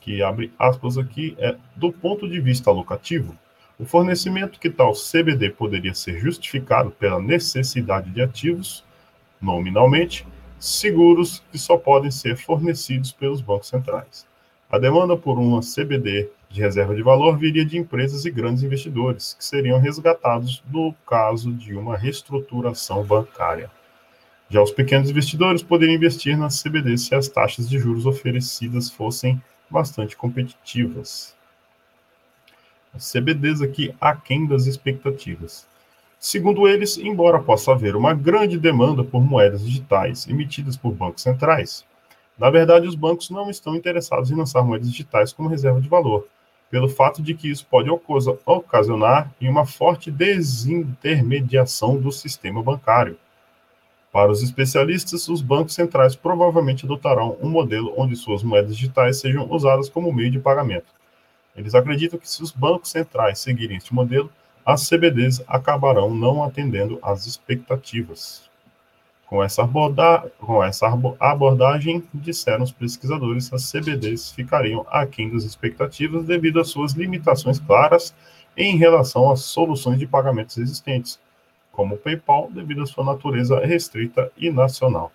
[0.00, 3.36] que abre aspas aqui, é do ponto de vista alocativo,
[3.78, 8.84] o fornecimento que tal CBD poderia ser justificado pela necessidade de ativos,
[9.40, 10.26] nominalmente,
[10.58, 14.26] seguros que só podem ser fornecidos pelos bancos centrais.
[14.70, 19.34] A demanda por uma CBD de reserva de valor viria de empresas e grandes investidores,
[19.34, 23.70] que seriam resgatados no caso de uma reestruturação bancária.
[24.48, 29.42] Já os pequenos investidores poderiam investir na CBD se as taxas de juros oferecidas fossem
[29.74, 31.34] bastante competitivas.
[32.94, 35.66] As CBDs aqui aquém das expectativas.
[36.16, 41.84] Segundo eles, embora possa haver uma grande demanda por moedas digitais emitidas por bancos centrais,
[42.38, 46.28] na verdade os bancos não estão interessados em lançar moedas digitais como reserva de valor,
[46.70, 47.90] pelo fato de que isso pode
[48.46, 53.18] ocasionar uma forte desintermediação do sistema bancário,
[54.14, 59.50] para os especialistas, os bancos centrais provavelmente adotarão um modelo onde suas moedas digitais sejam
[59.50, 60.86] usadas como meio de pagamento.
[61.56, 64.30] Eles acreditam que se os bancos centrais seguirem este modelo,
[64.64, 68.48] as CBDs acabarão não atendendo às expectativas.
[69.26, 70.86] Com essa, aborda com essa
[71.18, 78.14] abordagem, disseram os pesquisadores, as CBDs ficariam aquém das expectativas devido às suas limitações claras
[78.56, 81.18] em relação às soluções de pagamentos existentes,
[81.74, 85.12] como o PayPal, devido à sua natureza restrita e nacional.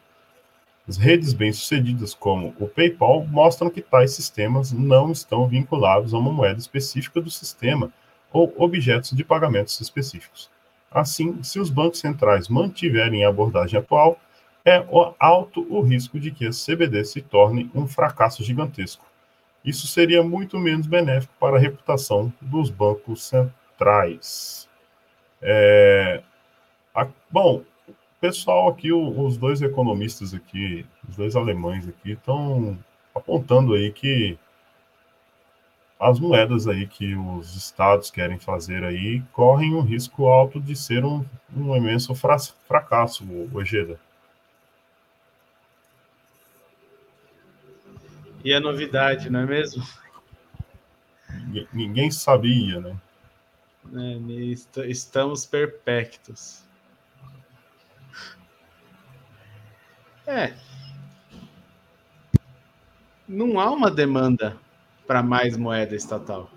[0.87, 6.31] As redes bem-sucedidas, como o PayPal, mostram que tais sistemas não estão vinculados a uma
[6.31, 7.91] moeda específica do sistema
[8.31, 10.49] ou objetos de pagamentos específicos.
[10.91, 14.19] Assim, se os bancos centrais mantiverem a abordagem atual,
[14.65, 14.83] é
[15.19, 19.05] alto o risco de que a CBD se torne um fracasso gigantesco.
[19.63, 24.67] Isso seria muito menos benéfico para a reputação dos bancos centrais.
[25.41, 26.23] É,
[27.29, 32.77] bom, o pessoal aqui, os dois economistas aqui, os dois alemães aqui, estão
[33.13, 34.37] apontando aí que
[35.99, 41.03] as moedas aí que os estados querem fazer aí correm um risco alto de ser
[41.03, 43.99] um, um imenso fra fracasso, Ojeda.
[48.43, 49.83] E é novidade, não é mesmo?
[51.73, 52.95] Ninguém sabia, né?
[53.93, 56.63] É, estamos perpectos.
[60.29, 60.53] É.
[63.27, 64.55] Não há uma demanda
[65.07, 66.51] para mais moeda estatal.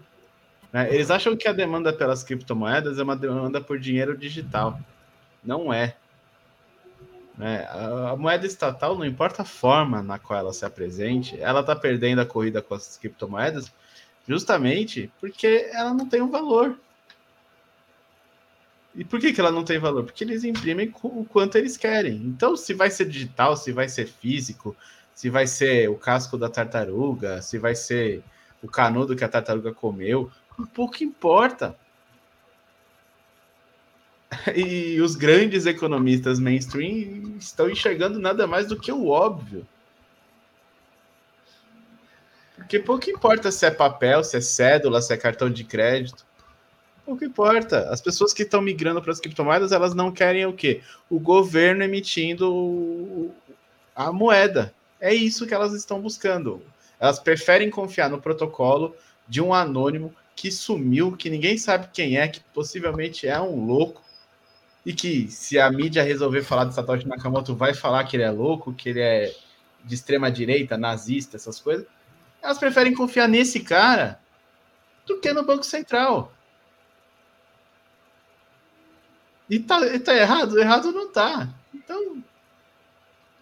[0.70, 0.94] Né?
[0.94, 4.78] Eles acham que a demanda pelas criptomoedas é uma demanda por dinheiro digital.
[5.42, 5.96] Não é.
[7.37, 7.66] Né?
[7.70, 12.20] A, moeda estatal, não importa a forma na qual ela se apresente, ela está perdendo
[12.20, 13.72] a corrida com as criptomoedas
[14.28, 16.78] justamente porque ela não tem um valor.
[18.94, 20.05] E por que, que ela não tem valor?
[20.05, 22.16] Porque eles imprimem o quanto eles querem.
[22.16, 24.76] Então, se vai ser digital, se vai ser físico,
[25.14, 28.22] se vai ser o casco da tartaruga, se vai ser
[28.62, 30.31] o canudo que a tartaruga comeu,
[30.74, 31.76] pouco importa.
[34.57, 39.66] E os grandes economistas mainstream estão enxergando nada mais do que o óbvio.
[42.57, 46.24] Porque pouco importa se é papel, se é cédula, se é cartão de crédito.
[47.04, 47.90] Pouco importa.
[47.90, 50.80] As pessoas que estão migrando para as criptomoedas, elas não querem o quê?
[51.10, 53.30] O governo emitindo
[53.94, 54.72] a moeda.
[55.00, 56.62] É isso que elas estão buscando.
[57.00, 58.94] Elas preferem confiar no protocolo
[59.28, 64.00] de um anônimo que sumiu, que ninguém sabe quem é, que possivelmente é um louco,
[64.84, 68.30] e que se a mídia resolver falar de Satoshi Nakamoto, vai falar que ele é
[68.30, 69.34] louco, que ele é
[69.84, 71.86] de extrema direita, nazista, essas coisas.
[72.40, 74.18] Elas preferem confiar nesse cara
[75.06, 76.32] do que no Banco Central.
[79.52, 80.58] E tá, e tá errado?
[80.58, 81.46] Errado não tá.
[81.74, 82.24] Então,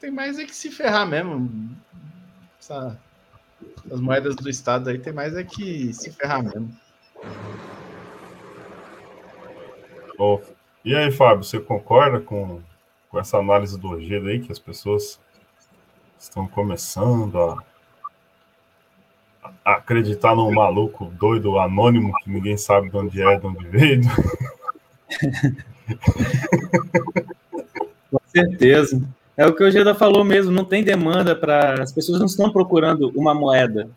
[0.01, 1.71] tem mais é que se ferrar mesmo.
[2.59, 2.99] Essa,
[3.89, 6.77] as moedas do Estado aí tem mais é que se ferrar mesmo.
[10.19, 10.41] Oh,
[10.85, 12.61] e aí, Fábio, você concorda com,
[13.09, 15.21] com essa análise do Ojeda aí, que as pessoas
[16.19, 17.39] estão começando
[19.65, 24.01] a acreditar num maluco doido, anônimo, que ninguém sabe de onde é, de onde veio.
[28.11, 29.01] Com certeza.
[29.37, 31.83] É o que o Geda falou mesmo, não tem demanda para.
[31.83, 33.89] As pessoas não estão procurando uma moeda.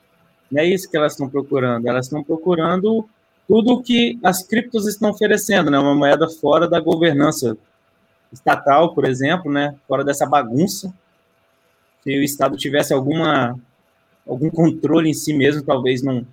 [0.49, 1.88] Não é isso que elas estão procurando.
[1.88, 3.08] Elas estão procurando
[3.47, 5.77] tudo o que as criptos estão oferecendo, né?
[5.77, 7.58] Uma moeda fora da governança
[8.32, 9.75] estatal, por exemplo, né?
[9.88, 10.93] Fora dessa bagunça.
[12.03, 13.60] Se o Estado tivesse alguma
[14.25, 16.25] algum controle em si mesmo, talvez não,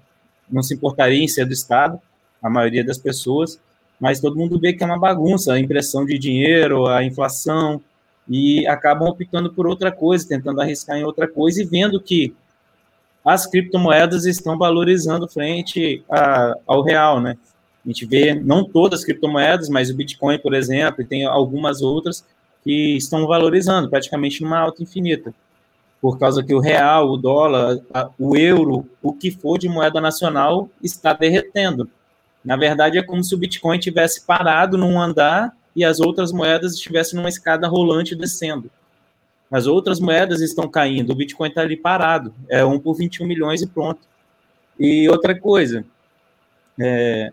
[0.49, 2.01] não se importaria em ser do Estado,
[2.41, 3.61] a maioria das pessoas,
[4.01, 7.81] mas todo mundo vê que é uma bagunça, a impressão de dinheiro, a inflação,
[8.29, 12.35] e acabam optando por outra coisa, tentando arriscar em outra coisa e vendo que
[13.25, 17.37] as criptomoedas estão valorizando frente a, ao real, né?
[17.85, 21.83] A gente vê não todas as criptomoedas, mas o Bitcoin, por exemplo, e tem algumas
[21.83, 22.25] outras
[22.65, 25.35] que estão valorizando praticamente numa alta infinita
[26.01, 27.79] por causa que o real, o dólar,
[28.19, 31.91] o euro, o que for de moeda nacional está derretendo.
[32.45, 36.75] Na verdade, é como se o Bitcoin tivesse parado num andar e as outras moedas
[36.75, 38.71] estivessem numa escada rolante descendo.
[39.51, 43.61] As outras moedas estão caindo, o Bitcoin está ali parado, é um por 21 milhões
[43.61, 44.01] e pronto.
[44.79, 45.85] E outra coisa,
[46.81, 47.33] é...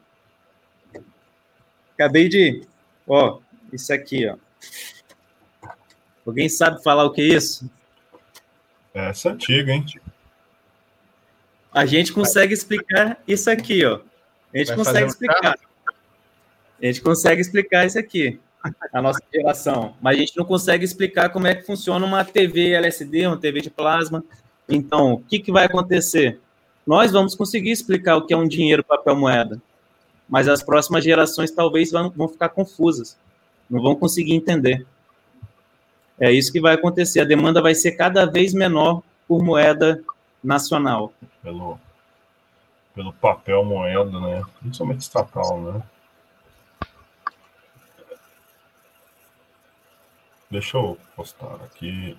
[1.94, 2.64] acabei de,
[3.08, 3.40] ó,
[3.72, 4.36] isso aqui, ó.
[6.26, 7.70] Alguém sabe falar o que é isso?
[8.94, 9.86] Essa é antiga, hein?
[11.72, 14.02] A gente consegue explicar isso aqui, ó.
[14.58, 15.60] A gente Vai consegue explicar.
[16.82, 18.40] A gente consegue explicar isso aqui,
[18.92, 19.96] a nossa geração.
[20.02, 23.62] Mas a gente não consegue explicar como é que funciona uma TV LSD, uma TV
[23.62, 24.24] de plasma.
[24.68, 26.40] Então, o que, que vai acontecer?
[26.86, 29.62] Nós vamos conseguir explicar o que é um dinheiro, papel, moeda.
[30.28, 33.18] Mas as próximas gerações talvez vão, vão ficar confusas.
[33.70, 34.86] Não vão conseguir entender.
[36.20, 37.20] É isso que vai acontecer.
[37.20, 40.04] A demanda vai ser cada vez menor por moeda
[40.44, 41.14] nacional.
[41.44, 41.80] Pelo,
[42.98, 44.44] pelo papel moeda, né?
[44.60, 45.84] Principalmente estatal, né?
[50.50, 52.18] Deixa eu postar aqui.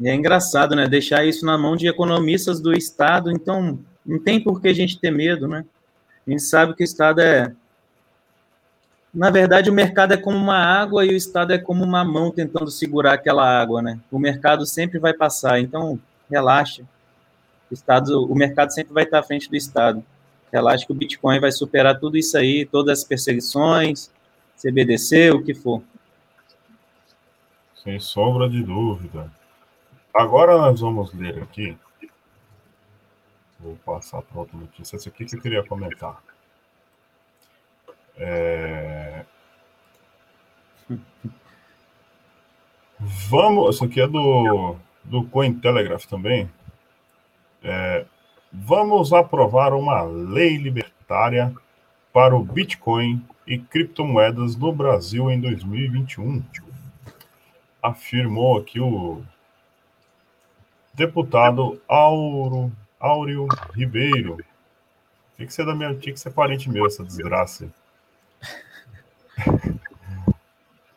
[0.00, 0.88] E é engraçado, né?
[0.88, 4.98] Deixar isso na mão de economistas do Estado, então não tem por que a gente
[4.98, 5.64] ter medo, né?
[6.26, 7.54] A gente sabe que o Estado é.
[9.16, 12.30] Na verdade, o mercado é como uma água e o Estado é como uma mão
[12.30, 13.98] tentando segurar aquela água, né?
[14.10, 15.98] O mercado sempre vai passar, então
[16.30, 16.82] relaxa.
[17.70, 20.04] O, Estado, o mercado sempre vai estar à frente do Estado.
[20.52, 24.10] Relaxa que o Bitcoin vai superar tudo isso aí, todas as perseguições,
[24.54, 25.82] CBDC, o que for.
[27.82, 29.30] Sem sombra de dúvida.
[30.14, 31.74] Agora nós vamos ler aqui
[33.58, 34.96] Vou passar para outra notícia.
[34.96, 36.22] Essa aqui que eu queria comentar.
[38.16, 39.24] É...
[42.98, 46.50] Vamos, isso aqui é do, do Cointelegraph também.
[47.62, 48.06] É,
[48.52, 51.54] vamos aprovar uma lei libertária
[52.12, 56.42] para o Bitcoin e criptomoedas no Brasil em 2021.
[57.82, 59.22] Afirmou aqui o
[60.94, 64.38] deputado Auro, Áureo Ribeiro.
[65.36, 67.68] Tinha que ser da minha, tinha que ser parente meu, essa desgraça.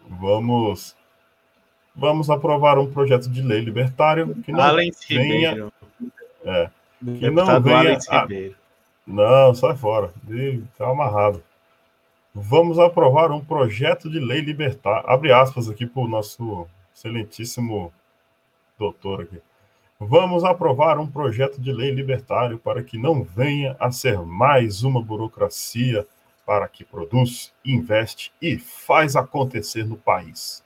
[0.08, 0.96] Vamos
[1.96, 5.72] vamos aprovar um projeto de lei libertário que não Alex venha,
[6.46, 6.70] é,
[7.20, 8.28] que não venha a-.
[9.06, 10.14] Não, sai fora.
[10.30, 11.44] Ih, Tá amarrado.
[12.34, 15.04] Vamos aprovar um projeto de lei libertar.
[15.08, 17.92] Abre aspas aqui para o nosso excelentíssimo
[18.78, 19.42] doutor aqui.
[20.00, 25.02] Vamos aprovar um projeto de lei libertário para que não venha a ser mais uma
[25.02, 26.06] burocracia
[26.50, 30.64] para que produz, investe e faz acontecer no país.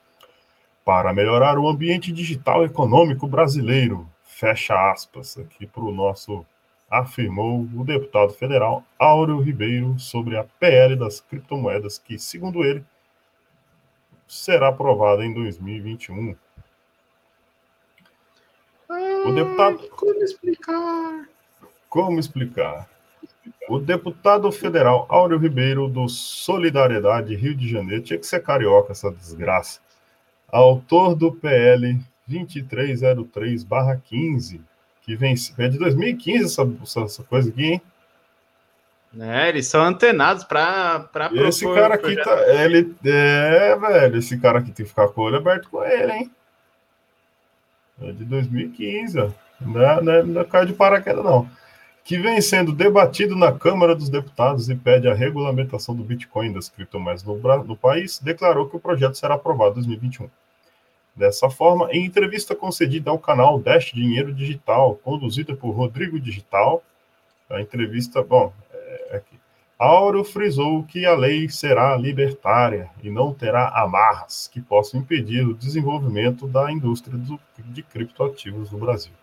[0.86, 6.46] Para melhorar o ambiente digital econômico brasileiro, fecha aspas aqui para o nosso
[6.90, 12.86] afirmou o deputado federal Áureo Ribeiro sobre a PL das criptomoedas, que, segundo ele,
[14.26, 16.34] será aprovada em 2021.
[19.26, 19.90] O deputado.
[19.90, 21.28] Como explicar?
[21.90, 22.93] Como explicar?
[23.70, 29.10] O deputado federal Áureo Ribeiro, do Solidariedade Rio de Janeiro, tinha que ser carioca essa
[29.12, 29.80] desgraça,
[30.52, 32.00] autor do PL
[32.30, 34.60] 2303-15,
[35.02, 36.62] que vem é de 2015 essa,
[37.04, 37.82] essa, coisa aqui, hein?
[39.14, 42.64] Né, eles são antenados para Esse cara aqui tá.
[42.64, 44.18] Ele, é, velho.
[44.18, 46.32] Esse cara aqui tem que ficar com o olho aberto com ele, hein?
[48.02, 49.30] É de 2015, ó.
[49.62, 51.48] Não, é, não, é, não é de paraquedas, não.
[52.04, 56.68] Que vem sendo debatido na Câmara dos Deputados e pede a regulamentação do Bitcoin das
[56.68, 60.30] criptomoedas no, no país, declarou que o projeto será aprovado em 2021.
[61.16, 66.84] Dessa forma, em entrevista concedida ao canal Dash Dinheiro Digital, conduzida por Rodrigo Digital,
[67.50, 69.40] a entrevista, bom, é aqui.
[69.78, 75.54] Auro frisou que a lei será libertária e não terá amarras que possam impedir o
[75.54, 79.14] desenvolvimento da indústria do- de criptoativos no Brasil.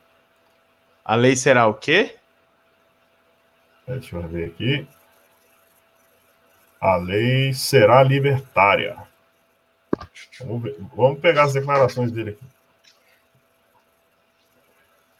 [1.04, 2.16] A lei será o quê?
[3.90, 4.86] É, Deixa eu ver aqui.
[6.80, 8.96] A lei será libertária.
[10.40, 12.44] Vamos, ver- vamos pegar as declarações dele aqui.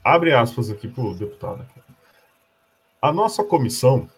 [0.02, 1.62] Abre aspas aqui para o deputado.
[1.62, 1.80] aqui.
[3.02, 4.08] A nossa comissão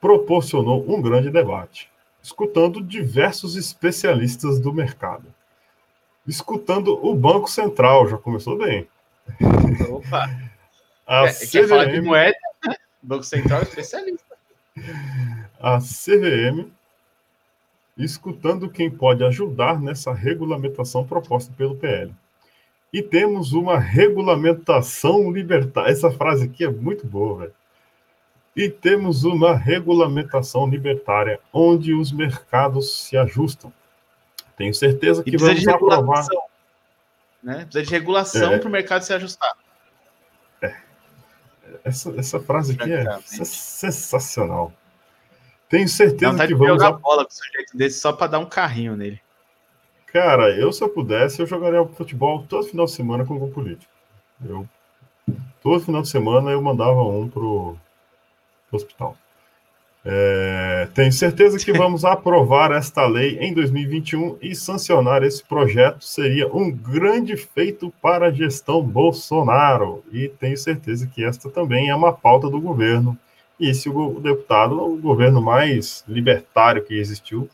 [0.00, 1.90] proporcionou um grande debate,
[2.22, 5.32] escutando diversos especialistas do mercado.
[6.26, 8.88] Escutando o Banco Central, já começou bem.
[9.90, 10.30] Opa!
[11.06, 12.33] A É, quer falar de CVM, moeda?
[13.04, 14.34] Banco Central é especialista.
[15.60, 16.70] a CVM,
[17.96, 22.12] escutando quem pode ajudar nessa regulamentação proposta pelo PL.
[22.92, 25.90] E temos uma regulamentação libertária.
[25.90, 27.54] Essa frase aqui é muito boa, velho.
[28.56, 33.72] E temos uma regulamentação libertária onde os mercados se ajustam.
[34.56, 35.96] Tenho certeza que precisa vamos de aprovar.
[35.96, 36.42] regulação.
[37.42, 37.64] Né?
[37.64, 38.58] Precisa de regulação É.
[38.58, 39.52] para o mercado se ajustar.
[41.84, 44.72] Essa, essa frase aqui é sensacional.
[45.68, 48.46] Tenho certeza vontade que vamos jogar bola com um sujeito desse só para dar um
[48.46, 49.20] carrinho nele.
[50.06, 53.92] Cara, eu se eu pudesse, eu jogaria futebol todo final de semana com gol político.
[54.42, 54.66] Eu,
[55.62, 57.76] todo final de semana eu mandava um pro,
[58.68, 59.16] pro hospital.
[60.06, 66.46] É, tenho certeza que vamos aprovar esta lei em 2021 e sancionar esse projeto seria
[66.54, 70.04] um grande feito para a gestão Bolsonaro.
[70.12, 73.16] E tenho certeza que esta também é uma pauta do governo.
[73.58, 77.48] E esse o deputado, o governo mais libertário que existiu,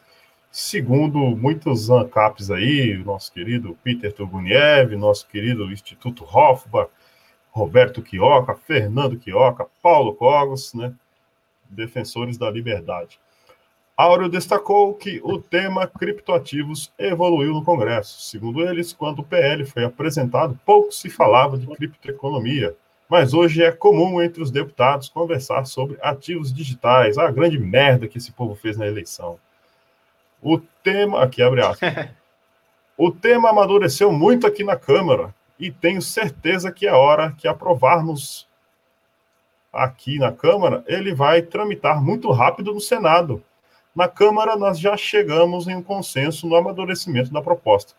[0.51, 6.91] segundo muitos ANCAPs aí, o nosso querido Peter Turguniev, nosso querido Instituto Hofbach,
[7.53, 10.93] Roberto Quioca, Fernando Quioca, Paulo Cogos, né,
[11.71, 13.19] defensores da liberdade.
[13.97, 18.23] Áureo destacou que o tema criptoativos evoluiu no Congresso.
[18.23, 22.75] Segundo eles, quando o PL foi apresentado, pouco se falava de criptoeconomia,
[23.09, 28.17] mas hoje é comum entre os deputados conversar sobre ativos digitais, a grande merda que
[28.17, 29.39] esse povo fez na eleição.
[30.41, 32.09] O tema, aqui abre aspas.
[32.97, 38.47] O tema amadureceu muito aqui na Câmara e tenho certeza que a hora que aprovarmos
[39.73, 43.43] aqui na Câmara, ele vai tramitar muito rápido no Senado.
[43.95, 47.95] Na Câmara, nós já chegamos em um consenso no amadurecimento da proposta.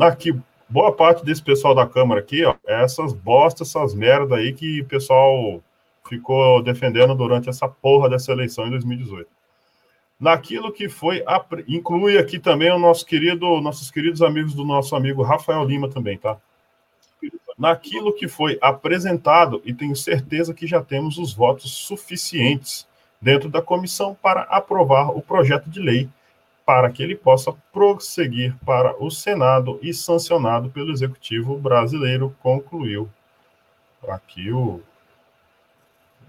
[0.00, 0.38] Aqui,
[0.68, 4.82] boa parte desse pessoal da Câmara aqui, ó, é essas bostas, essas merda aí que
[4.82, 5.62] o pessoal
[6.08, 9.38] ficou defendendo durante essa porra dessa eleição em 2018
[10.18, 11.22] naquilo que foi
[11.68, 16.18] inclui aqui também o nosso querido nossos queridos amigos do nosso amigo Rafael Lima também
[16.18, 16.36] tá
[17.58, 22.86] naquilo que foi apresentado e tenho certeza que já temos os votos suficientes
[23.20, 26.08] dentro da comissão para aprovar o projeto de lei
[26.64, 33.08] para que ele possa prosseguir para o Senado e sancionado pelo executivo brasileiro concluiu
[34.06, 34.80] aqui o,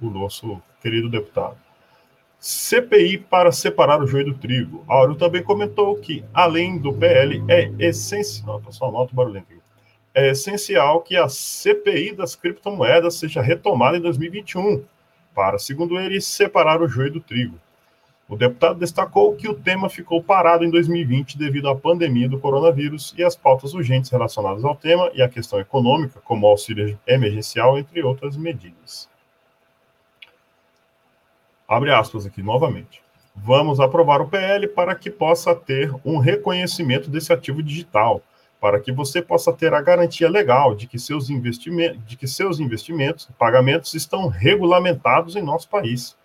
[0.01, 1.57] o nosso querido deputado.
[2.39, 4.85] CPI para separar o joio do trigo.
[4.87, 8.61] Áureo também comentou que, além do PL, é essencial.
[8.61, 9.58] Pessoal, nota o barulho aqui.
[10.19, 14.83] É essencial que a CPI das criptomoedas seja retomada em 2021,
[15.33, 17.57] para, segundo ele, separar o joio do trigo.
[18.27, 23.15] O deputado destacou que o tema ficou parado em 2020 devido à pandemia do coronavírus
[23.17, 28.03] e às pautas urgentes relacionadas ao tema e à questão econômica, como auxílio emergencial, entre
[28.03, 29.09] outras medidas.
[31.65, 33.01] Abre aspas aqui novamente.
[33.33, 38.21] Vamos aprovar o PL para que possa ter um reconhecimento desse ativo digital,
[38.59, 42.59] para que você possa ter a garantia legal de que seus investimentos, de que seus
[42.59, 46.15] investimentos, pagamentos estão regulamentados em nosso país.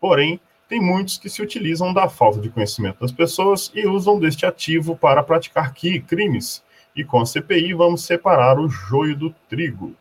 [0.00, 4.44] Porém, tem muitos que se utilizam da falta de conhecimento das pessoas e usam deste
[4.44, 6.62] ativo para praticar crimes.
[6.94, 9.94] E com a CPI vamos separar o joio do trigo.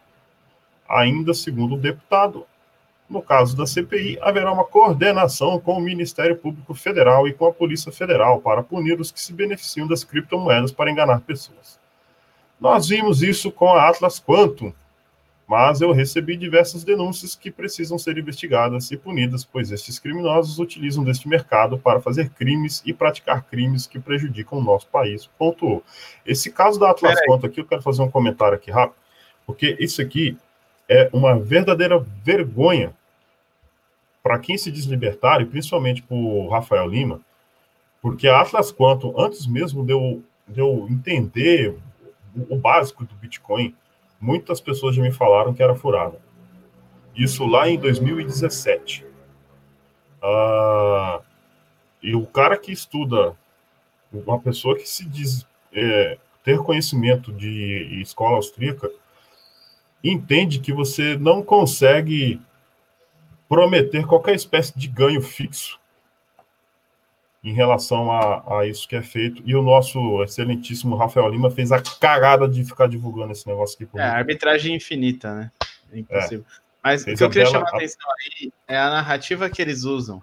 [0.90, 2.48] Ainda segundo o deputado,
[3.10, 7.54] no caso da CPI, haverá uma coordenação com o Ministério Público Federal e com a
[7.54, 11.80] Polícia Federal para punir os que se beneficiam das criptomoedas para enganar pessoas.
[12.60, 14.74] Nós vimos isso com a Atlas Quantum,
[15.48, 21.04] mas eu recebi diversas denúncias que precisam ser investigadas e punidas, pois estes criminosos utilizam
[21.04, 25.28] deste mercado para fazer crimes e praticar crimes que prejudicam o nosso país.
[25.38, 25.84] Pontuou.
[26.26, 28.98] Esse caso da Atlas Quantum aqui, eu quero fazer um comentário aqui rápido,
[29.46, 30.36] porque isso aqui
[30.88, 32.94] é uma verdadeira vergonha
[34.22, 37.22] para quem se diz libertário, principalmente para o Rafael Lima,
[38.02, 41.78] porque a Atlas Quantum, antes mesmo de eu, de eu entender
[42.36, 43.76] o, o básico do Bitcoin,
[44.20, 46.20] muitas pessoas já me falaram que era furada.
[47.16, 49.06] Isso lá em 2017.
[50.22, 51.22] Ah,
[52.02, 53.36] e o cara que estuda,
[54.12, 58.90] uma pessoa que se diz é, ter conhecimento de escola austríaca,
[60.06, 62.40] entende que você não consegue
[63.50, 65.80] prometer qualquer espécie de ganho fixo
[67.44, 69.42] em relação a, a, isso que é feito.
[69.46, 74.00] E o nosso excelentíssimo Rafael Lima fez a cagada de ficar divulgando esse negócio aqui.
[74.00, 75.52] É, arbitragem infinita, né?
[75.92, 76.46] É impossível.
[76.50, 76.66] É.
[76.84, 79.84] Mas fez o que eu queria chamar a atenção aí é a narrativa que eles
[79.84, 80.22] usam.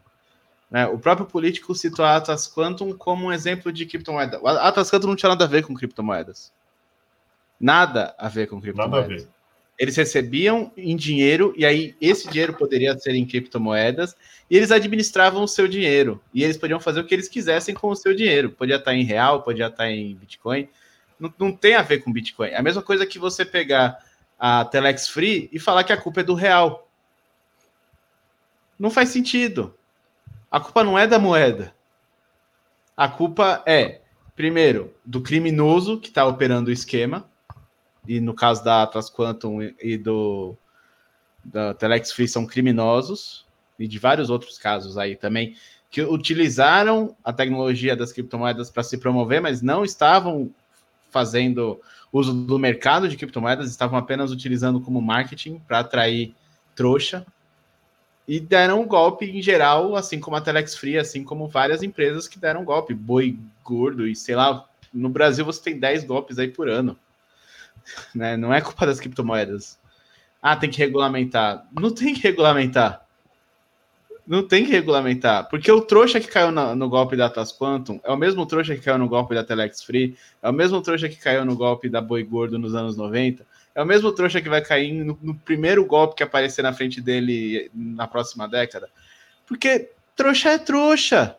[0.70, 0.86] Né?
[0.86, 4.40] O próprio político citou a Atlas Quantum como um exemplo de criptomoeda.
[4.40, 6.52] O Atlas Quantum não tinha nada a ver com criptomoedas.
[7.60, 9.08] Nada a ver com criptomoedas.
[9.08, 9.41] Nada a ver
[9.82, 14.14] eles recebiam em dinheiro, e aí esse dinheiro poderia ser em criptomoedas,
[14.48, 16.22] e eles administravam o seu dinheiro.
[16.32, 18.52] E eles podiam fazer o que eles quisessem com o seu dinheiro.
[18.52, 20.68] Podia estar em real, podia estar em Bitcoin.
[21.18, 22.50] Não, não tem a ver com Bitcoin.
[22.50, 23.98] É a mesma coisa que você pegar
[24.38, 26.88] a Telex Free e falar que a culpa é do real.
[28.78, 29.76] Não faz sentido.
[30.48, 31.74] A culpa não é da moeda.
[32.96, 34.00] A culpa é,
[34.36, 37.28] primeiro, do criminoso que está operando o esquema,
[38.06, 40.56] e no caso da Atlas Quantum e do
[41.44, 43.44] da Telex Free são criminosos,
[43.78, 45.56] e de vários outros casos aí também,
[45.90, 50.50] que utilizaram a tecnologia das criptomoedas para se promover, mas não estavam
[51.10, 51.80] fazendo
[52.12, 56.34] uso do mercado de criptomoedas, estavam apenas utilizando como marketing para atrair
[56.74, 57.26] trouxa
[58.26, 62.28] e deram um golpe em geral, assim como a Telex Free, assim como várias empresas
[62.28, 66.48] que deram golpe, boi gordo e sei lá, no Brasil você tem 10 golpes aí
[66.48, 66.96] por ano.
[68.14, 68.36] Né?
[68.36, 69.78] Não é culpa das criptomoedas.
[70.40, 71.66] Ah, tem que regulamentar.
[71.72, 73.06] Não tem que regulamentar.
[74.26, 75.48] Não tem que regulamentar.
[75.48, 78.74] Porque o trouxa que caiu no, no, golpe da Atlas Quantum é o mesmo trouxa
[78.74, 81.88] que caiu no golpe da Telex Free, é o mesmo trouxa que caiu no golpe
[81.88, 85.34] da Boi Gordo nos anos 90, é o mesmo trouxa que vai cair no, no
[85.34, 88.88] primeiro golpe que aparecer na frente dele na próxima década.
[89.46, 91.36] Porque trouxa é trouxa.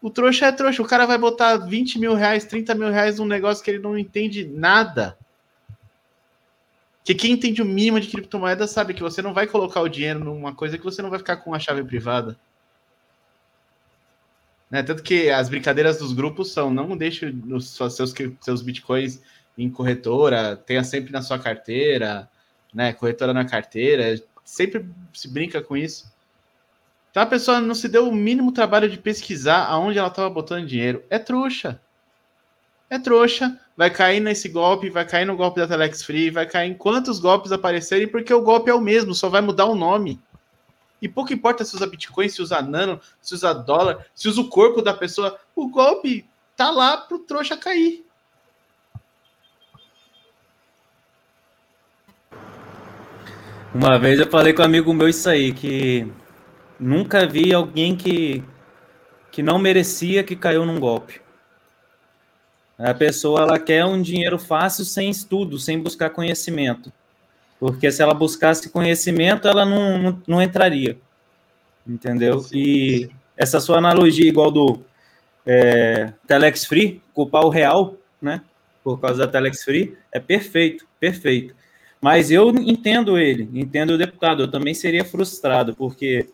[0.00, 0.82] O trouxa é trouxa.
[0.82, 3.98] O cara vai botar 20 mil reais, 30 mil reais num negócio que ele não
[3.98, 5.18] entende nada.
[7.04, 10.20] Que quem entende o mínimo de criptomoeda sabe que você não vai colocar o dinheiro
[10.20, 12.38] numa coisa que você não vai ficar com a chave privada.
[14.70, 14.82] Né?
[14.82, 19.20] Tanto que as brincadeiras dos grupos são não deixe os seus, seus bitcoins
[19.58, 22.30] em corretora, tenha sempre na sua carteira,
[22.72, 22.92] né?
[22.92, 26.10] Corretora na carteira, sempre se brinca com isso.
[27.10, 30.66] Então a pessoa não se deu o mínimo trabalho de pesquisar aonde ela estava botando
[30.66, 31.02] dinheiro.
[31.10, 31.80] É trouxa.
[32.88, 33.58] É trouxa.
[33.76, 37.18] Vai cair nesse golpe, vai cair no golpe da Telex Free, vai cair em quantos
[37.18, 40.20] golpes aparecerem, porque o golpe é o mesmo, só vai mudar o nome.
[41.00, 44.48] E pouco importa se usa Bitcoin, se usa Nano, se usa dólar, se usa o
[44.48, 45.38] corpo da pessoa.
[45.56, 48.04] O golpe tá lá pro trouxa cair.
[53.74, 56.12] Uma vez eu falei com um amigo meu isso aí, que
[56.80, 58.42] Nunca vi alguém que,
[59.30, 61.20] que não merecia que caiu num golpe.
[62.78, 66.90] A pessoa ela quer um dinheiro fácil sem estudo, sem buscar conhecimento.
[67.58, 70.96] Porque se ela buscasse conhecimento, ela não, não, não entraria.
[71.86, 72.42] Entendeu?
[72.50, 74.82] E essa sua analogia igual do
[75.44, 78.40] é, Telex Free, culpar o real, né?
[78.82, 81.54] Por causa da Telex Free, é perfeito, perfeito.
[82.00, 84.44] Mas eu entendo ele, entendo o deputado.
[84.44, 86.26] Eu também seria frustrado, porque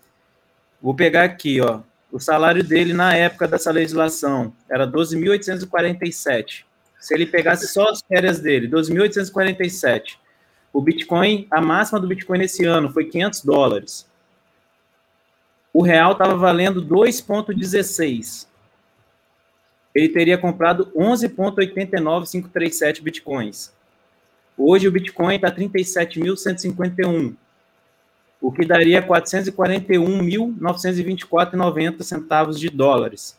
[0.80, 1.80] vou pegar aqui, ó.
[2.10, 6.64] O salário dele na época dessa legislação era 12.847.
[7.00, 10.18] Se ele pegasse só as férias dele, 12.847.
[10.72, 14.08] O Bitcoin, a máxima do Bitcoin nesse ano foi 500 dólares.
[15.72, 18.46] O real estava valendo 2,16.
[19.94, 23.74] Ele teria comprado 11,89537 bitcoins.
[24.56, 27.34] Hoje o Bitcoin está 37.151,
[28.46, 33.36] o que daria 441.924,90 centavos de dólares.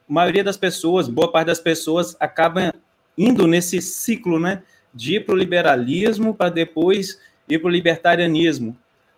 [0.07, 2.73] maioria das pessoas, boa parte das pessoas, acaba
[3.17, 4.63] indo nesse ciclo, né?
[4.93, 8.77] De ir para o liberalismo para depois ir para o libertarianismo.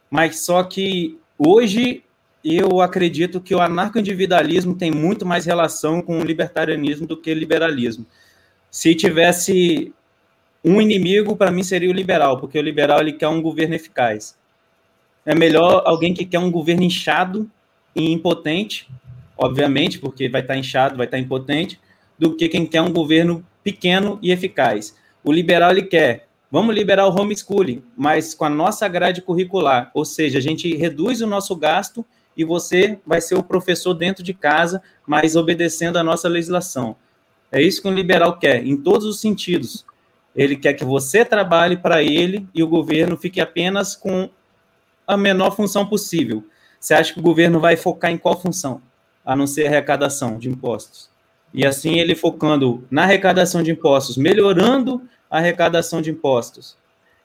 [0.09, 2.03] Mas só que hoje
[2.43, 7.35] eu acredito que o anarco-individualismo tem muito mais relação com o libertarianismo do que o
[7.35, 8.05] liberalismo.
[8.69, 9.93] Se tivesse
[10.63, 14.37] um inimigo para mim seria o liberal, porque o liberal ele quer um governo eficaz.
[15.25, 17.49] É melhor alguém que quer um governo inchado
[17.95, 18.87] e impotente,
[19.35, 21.79] obviamente, porque vai estar inchado, vai estar impotente,
[22.17, 24.95] do que quem quer um governo pequeno e eficaz.
[25.23, 30.05] O liberal ele quer, vamos liberar o homeschooling, mas com a nossa grade curricular, ou
[30.05, 32.05] seja, a gente reduz o nosso gasto
[32.37, 36.95] e você vai ser o professor dentro de casa, mas obedecendo a nossa legislação.
[37.51, 39.85] É isso que um liberal quer, em todos os sentidos.
[40.35, 44.29] Ele quer que você trabalhe para ele e o governo fique apenas com
[45.07, 46.43] a menor função possível.
[46.79, 48.81] Você acha que o governo vai focar em qual função?
[49.23, 51.09] A não ser arrecadação de impostos.
[51.53, 56.77] E assim ele focando na arrecadação de impostos, melhorando a arrecadação de impostos,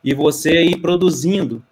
[0.03, 1.63] e você ir produzindo.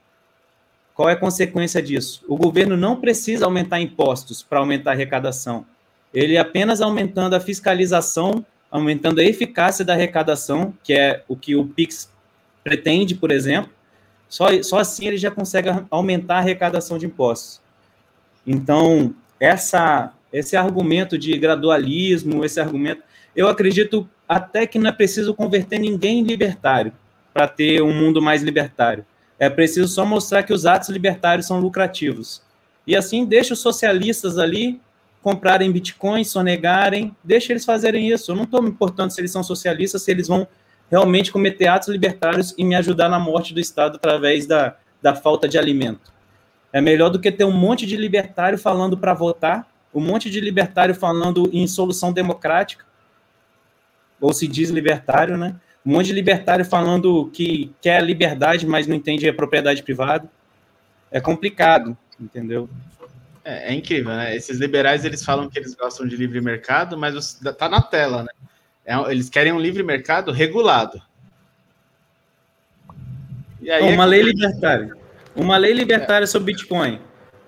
[0.94, 2.24] Qual é a consequência disso?
[2.28, 5.64] O governo não precisa aumentar impostos para aumentar a arrecadação.
[6.12, 11.66] Ele apenas aumentando a fiscalização aumentando a eficácia da arrecadação, que é o que o
[11.66, 12.11] Pix
[12.62, 13.70] pretende, por exemplo.
[14.29, 17.61] Só, só assim ele já consegue aumentar a arrecadação de impostos.
[18.47, 23.03] Então, essa, esse argumento de gradualismo, esse argumento,
[23.35, 26.93] eu acredito até que não é preciso converter ninguém em libertário
[27.33, 29.07] para ter um mundo mais libertário.
[29.39, 32.43] É preciso só mostrar que os atos libertários são lucrativos.
[32.87, 34.81] E assim deixa os socialistas ali
[35.22, 38.31] comprarem bitcoins, sonegarem, deixa eles fazerem isso.
[38.33, 40.49] Eu não estou me importando se eles são socialistas, se eles vão
[40.91, 45.49] realmente cometer atos libertários e me ajudar na morte do Estado através da, da falta
[45.49, 46.12] de alimento.
[46.72, 50.41] É melhor do que ter um monte de libertário falando para votar, um monte de
[50.41, 52.84] libertário falando em solução democrática,
[54.20, 55.57] ou se diz libertário, né?
[55.84, 60.28] Um monte de libertário falando que quer liberdade, mas não entende a propriedade privada.
[61.11, 62.68] É complicado, entendeu?
[63.45, 64.36] É, é, incrível, né?
[64.36, 68.30] Esses liberais eles falam que eles gostam de livre mercado, mas tá na tela, né?
[68.89, 71.03] É, eles querem um livre mercado regulado.
[73.61, 74.97] Aí, uma é lei libertária.
[75.36, 76.99] Uma lei libertária sobre Bitcoin.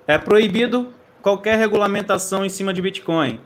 [0.06, 3.40] É proibido qualquer regulamentação em cima de Bitcoin.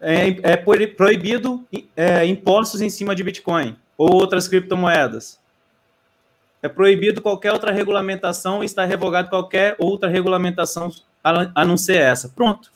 [0.00, 5.38] É, é proibido é, impostos em cima de Bitcoin ou outras criptomoedas.
[6.62, 10.90] É proibido qualquer outra regulamentação e está revogado qualquer outra regulamentação
[11.22, 12.30] a não ser essa.
[12.30, 12.72] Pronto.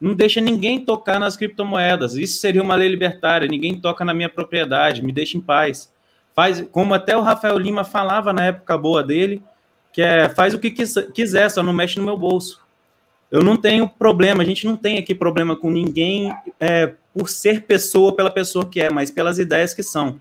[0.00, 2.14] Não deixa ninguém tocar nas criptomoedas.
[2.14, 3.48] Isso seria uma lei libertária.
[3.48, 5.02] Ninguém toca na minha propriedade.
[5.02, 5.90] Me deixa em paz.
[6.34, 9.42] Faz, como até o Rafael Lima falava na época boa dele,
[9.90, 12.60] que é faz o que quiser, só não mexe no meu bolso.
[13.30, 16.30] Eu não tenho problema, a gente não tem aqui problema com ninguém
[16.60, 20.20] é, por ser pessoa pela pessoa que é, mas pelas ideias que são,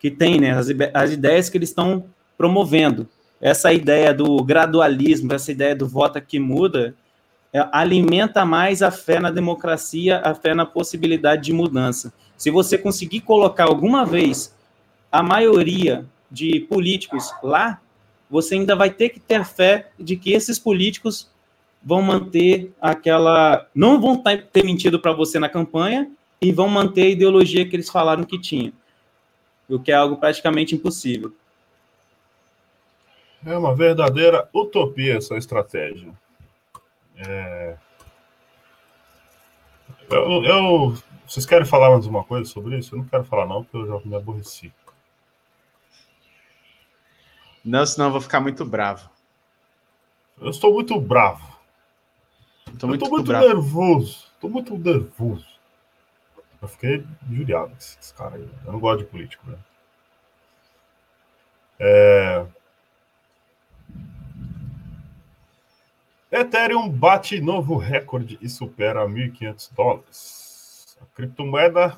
[0.00, 0.50] que tem, né?
[0.50, 2.06] As, as ideias que eles estão
[2.36, 3.08] promovendo
[3.40, 6.94] essa ideia do gradualismo, essa ideia do voto que muda,
[7.54, 12.12] é, alimenta mais a fé na democracia, a fé na possibilidade de mudança.
[12.36, 14.52] Se você conseguir colocar alguma vez
[15.10, 17.80] a maioria de políticos lá,
[18.28, 21.30] você ainda vai ter que ter fé de que esses políticos
[21.80, 23.68] vão manter aquela.
[23.72, 24.20] não vão
[24.52, 26.10] ter mentido para você na campanha
[26.42, 28.72] e vão manter a ideologia que eles falaram que tinha,
[29.68, 31.32] o que é algo praticamente impossível.
[33.46, 36.12] É uma verdadeira utopia essa estratégia.
[37.16, 37.76] É...
[40.10, 42.94] Eu, eu, vocês querem falar mais uma coisa sobre isso?
[42.94, 44.72] Eu não quero falar, não, porque eu já me aborreci.
[47.64, 49.08] Não, senão eu vou ficar muito bravo.
[50.40, 51.54] Eu estou muito bravo.
[52.78, 54.26] Tô muito, eu tô muito nervoso.
[54.40, 55.46] Tô muito nervoso.
[56.60, 58.48] Eu fiquei injuriado com esse, esse cara aí.
[58.66, 59.58] Eu não gosto de político, né?
[61.78, 62.46] É...
[66.36, 70.98] Ethereum bate novo recorde e supera 1.500 dólares.
[71.00, 71.96] A criptomoeda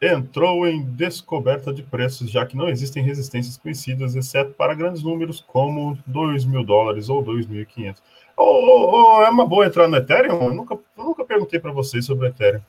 [0.00, 5.44] entrou em descoberta de preços, já que não existem resistências conhecidas, exceto para grandes números
[5.46, 7.98] como 2 mil dólares ou 2.500.
[8.38, 10.42] Oh, oh, oh, é uma boa entrar no Ethereum?
[10.42, 12.62] Eu nunca, eu nunca perguntei para vocês sobre o Ethereum.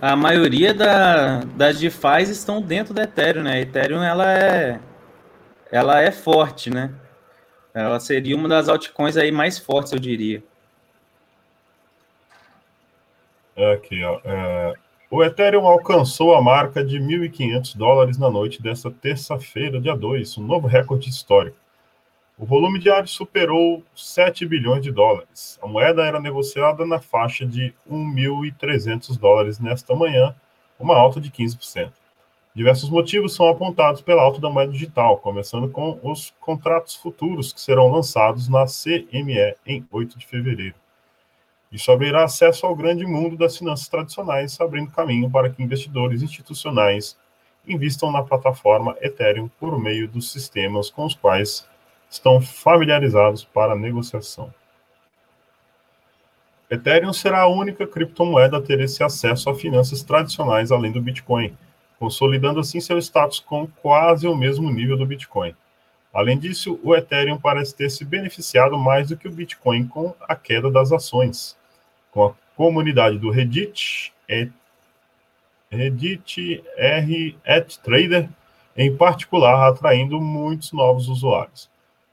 [0.00, 3.52] A maioria da, das DeFi estão dentro da Ethereum, né?
[3.52, 4.80] A Ethereum ela é,
[5.70, 6.94] ela é forte, né?
[7.74, 10.42] Ela seria uma das altcoins aí mais fortes, eu diria.
[13.74, 14.20] Aqui, ó.
[14.24, 14.74] É,
[15.10, 20.46] o Ethereum alcançou a marca de 1.500 dólares na noite desta terça-feira, dia 2, um
[20.46, 21.56] novo recorde histórico.
[22.42, 25.58] O volume diário superou 7 bilhões de dólares.
[25.62, 30.34] A moeda era negociada na faixa de 1.300 dólares nesta manhã,
[30.78, 31.92] uma alta de 15%.
[32.54, 37.60] Diversos motivos são apontados pela alta da moeda digital, começando com os contratos futuros que
[37.60, 40.76] serão lançados na CME em 8 de fevereiro.
[41.70, 47.18] Isso abrirá acesso ao grande mundo das finanças tradicionais, abrindo caminho para que investidores institucionais
[47.68, 51.68] investam na plataforma Ethereum por meio dos sistemas com os quais
[52.10, 54.52] estão familiarizados para negociação.
[56.70, 61.56] Ethereum será a única criptomoeda a ter esse acesso a finanças tradicionais além do Bitcoin,
[61.98, 65.54] consolidando assim seu status com quase o mesmo nível do Bitcoin.
[66.12, 70.34] Além disso, o Ethereum parece ter se beneficiado mais do que o Bitcoin com a
[70.34, 71.58] queda das ações
[72.10, 74.12] com a comunidade do Reddit,
[75.70, 77.36] Reddit R
[77.82, 78.28] Trader,
[78.76, 81.69] em particular, atraindo muitos novos usuários.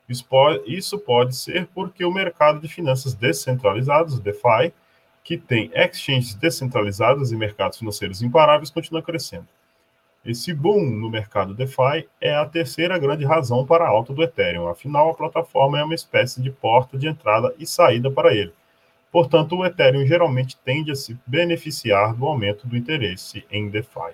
[0.08, 4.74] Isso pode, isso pode ser porque o mercado de finanças descentralizados, DeFi,
[5.24, 9.48] que tem exchanges descentralizadas e mercados financeiros imparáveis, continua crescendo.
[10.26, 14.68] Esse boom no mercado DeFi é a terceira grande razão para a alta do Ethereum.
[14.68, 18.54] Afinal, a plataforma é uma espécie de porta de entrada e saída para ele
[19.12, 24.14] Portanto, o Ethereum geralmente tende a se beneficiar do aumento do interesse em DeFi.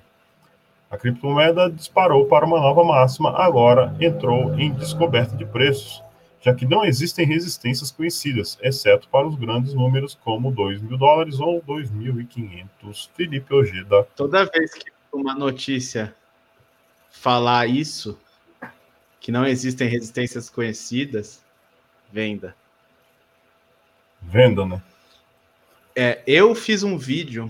[0.94, 6.04] A criptomoeda disparou para uma nova máxima, agora entrou em descoberta de preços,
[6.40, 11.40] já que não existem resistências conhecidas, exceto para os grandes números como 2 mil dólares
[11.40, 13.10] ou 2.500.
[13.16, 14.04] Felipe Ojeda.
[14.16, 16.14] Toda vez que uma notícia
[17.10, 18.20] falar isso,
[19.20, 21.44] que não existem resistências conhecidas,
[22.12, 22.56] venda.
[24.22, 24.80] Venda, né?
[25.96, 27.50] É, eu fiz um vídeo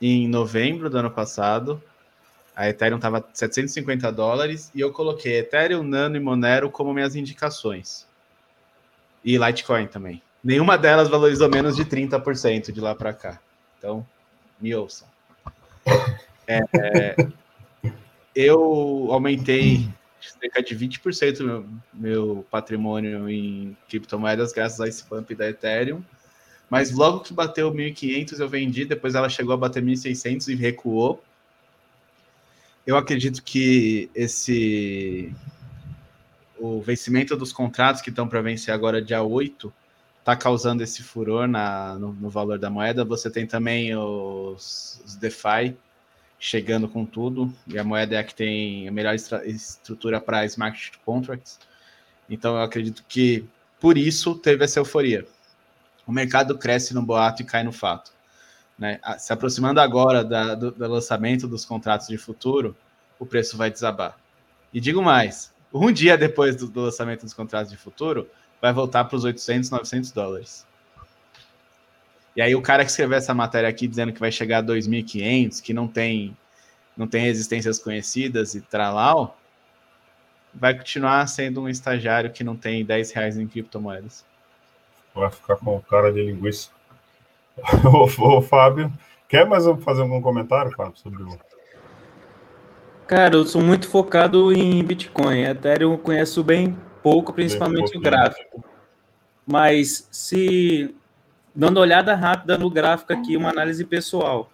[0.00, 1.82] em novembro do ano passado.
[2.56, 8.06] A Ethereum estava 750 dólares e eu coloquei Ethereum, Nano e Monero como minhas indicações.
[9.22, 10.22] E Litecoin também.
[10.42, 13.38] Nenhuma delas valorizou menos de 30% de lá para cá.
[13.76, 14.06] Então,
[14.58, 15.06] me ouçam.
[16.48, 17.16] É, é,
[18.34, 19.88] eu aumentei
[20.20, 26.02] cerca de 20% meu, meu patrimônio em criptomoedas graças a esse pump da Ethereum.
[26.70, 31.22] Mas logo que bateu 1.500 eu vendi, depois ela chegou a bater 1.600 e recuou.
[32.86, 35.34] Eu acredito que esse
[36.58, 39.72] o vencimento dos contratos que estão para vencer agora dia 8
[40.20, 43.04] está causando esse furor na, no, no, valor da moeda.
[43.04, 45.76] Você tem também os, os DeFi
[46.38, 50.92] chegando com tudo, e a moeda é a que tem a melhor estrutura para smart
[51.04, 51.58] contracts.
[52.28, 53.44] Então eu acredito que
[53.80, 55.26] por isso teve essa euforia.
[56.06, 58.15] O mercado cresce no boato e cai no fato.
[58.78, 59.00] Né?
[59.18, 62.76] Se aproximando agora da, do, do lançamento dos contratos de futuro,
[63.18, 64.16] o preço vai desabar.
[64.72, 68.28] E digo mais, um dia depois do, do lançamento dos contratos de futuro,
[68.60, 70.66] vai voltar para os 800, 900 dólares.
[72.36, 75.62] E aí o cara que escreveu essa matéria aqui dizendo que vai chegar a 2.500,
[75.62, 76.36] que não tem
[76.96, 79.38] não tem resistências conhecidas e tralau,
[80.54, 84.24] vai continuar sendo um estagiário que não tem 10 reais em criptomoedas.
[85.14, 86.70] Vai ficar com cara de linguiça.
[88.18, 88.92] ô, Fábio,
[89.28, 91.38] quer mais fazer algum comentário, Fábio, sobre o...
[93.06, 95.44] Cara, eu sou muito focado em Bitcoin.
[95.44, 98.64] Ethereum eu conheço bem pouco, principalmente bem o gráfico.
[99.46, 100.92] Mas se
[101.54, 104.50] dando olhada rápida no gráfico aqui, uma análise pessoal.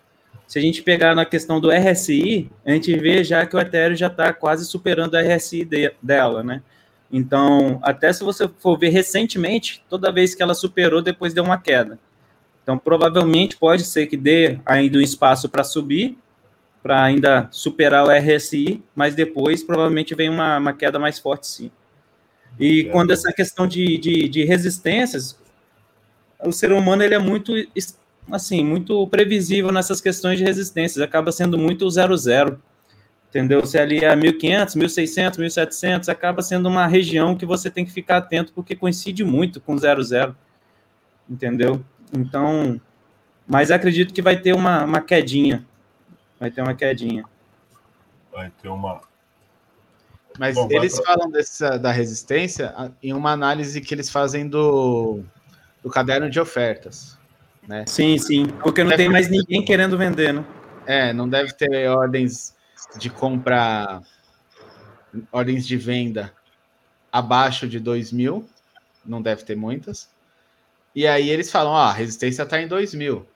[0.47, 3.97] Se a gente pegar na questão do RSI, a gente vê já que o Ethereum
[3.97, 6.63] já está quase superando o RSI de, dela, né?
[7.11, 11.59] Então, até se você for ver recentemente, toda vez que ela superou, depois deu uma
[11.59, 11.99] queda.
[12.63, 16.17] Então, provavelmente pode ser que dê ainda um espaço para subir,
[16.83, 21.71] para ainda superar o RSI, mas depois provavelmente vem uma, uma queda mais forte, sim.
[22.59, 22.85] E é.
[22.91, 25.39] quando essa questão de, de, de, resistências,
[26.45, 27.53] o ser humano ele é muito
[28.31, 32.61] assim muito previsível nessas questões de resistências, acaba sendo muito zero zero,
[33.29, 33.65] entendeu?
[33.67, 38.19] Se ali é 1500, 1600, 1700, acaba sendo uma região que você tem que ficar
[38.19, 40.37] atento porque coincide muito com zero zero,
[41.29, 41.83] entendeu?
[42.13, 42.81] Então,
[43.47, 45.67] mas acredito que vai ter uma, uma quedinha.
[46.39, 47.25] Vai ter uma quedinha.
[48.31, 49.01] Vai ter uma.
[50.39, 51.07] Mas Bom, eles pra...
[51.07, 55.23] falam dessa, da resistência em uma análise que eles fazem do,
[55.83, 57.19] do caderno de ofertas.
[57.67, 57.85] Né?
[57.87, 58.47] Sim, sim.
[58.63, 59.05] Porque não deve...
[59.05, 60.45] tem mais ninguém querendo vender, né?
[60.87, 62.57] É, não deve ter ordens
[62.99, 64.03] de compra,
[65.31, 66.33] ordens de venda
[67.11, 68.49] abaixo de 2 mil.
[69.05, 70.12] Não deve ter muitas.
[70.95, 73.27] E aí eles falam, ó, a resistência está em 2 mil.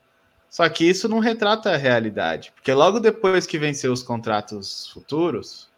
[0.49, 5.69] Só que isso não retrata a realidade, porque logo depois que vencer os contratos futuros,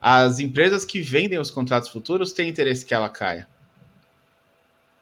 [0.00, 3.48] as empresas que vendem os contratos futuros têm interesse que ela caia.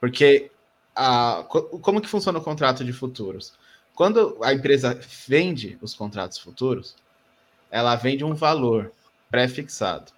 [0.00, 0.50] Porque
[0.94, 3.54] a, como que funciona o contrato de futuros?
[3.94, 6.96] Quando a empresa vende os contratos futuros,
[7.70, 8.92] ela vende um valor
[9.30, 10.12] pré-fixado.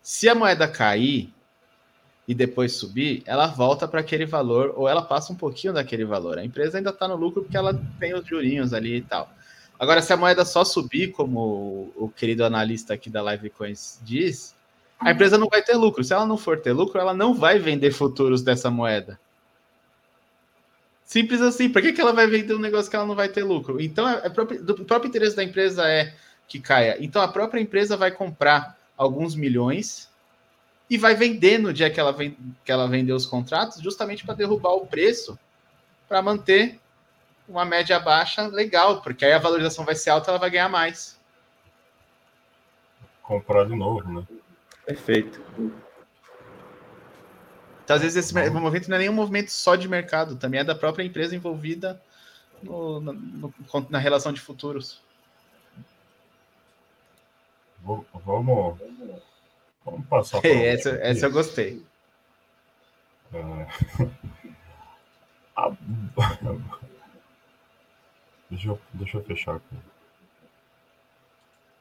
[0.00, 1.33] Se a moeda cair,
[2.26, 6.38] e depois subir, ela volta para aquele valor ou ela passa um pouquinho daquele valor.
[6.38, 9.30] A empresa ainda está no lucro porque ela tem os jurinhos ali e tal.
[9.78, 14.54] Agora, se a moeda só subir, como o querido analista aqui da Livecoins diz,
[14.98, 16.02] a empresa não vai ter lucro.
[16.02, 19.18] Se ela não for ter lucro, ela não vai vender futuros dessa moeda.
[21.04, 21.68] Simples assim.
[21.68, 23.80] Por que, que ela vai vender um negócio que ela não vai ter lucro?
[23.80, 26.14] Então, é, é próprio, do próprio interesse da empresa é
[26.48, 26.96] que caia.
[27.00, 30.08] Então, a própria empresa vai comprar alguns milhões
[30.94, 34.36] e vai vender no dia que ela, vem, que ela vender os contratos, justamente para
[34.36, 35.36] derrubar o preço,
[36.08, 36.78] para manter
[37.48, 41.18] uma média baixa legal, porque aí a valorização vai ser alta, ela vai ganhar mais.
[43.22, 44.24] Comprar de novo, né?
[44.86, 45.42] Perfeito.
[47.82, 50.76] Então, às vezes esse movimento não é nenhum movimento só de mercado, também é da
[50.76, 52.00] própria empresa envolvida
[52.62, 53.54] no, no, no,
[53.90, 55.02] na relação de futuros.
[57.82, 58.78] Vamos
[59.84, 61.82] Vamos passar para essa, essa eu gostei.
[63.32, 64.04] É...
[68.50, 69.76] deixa, eu, deixa eu fechar aqui.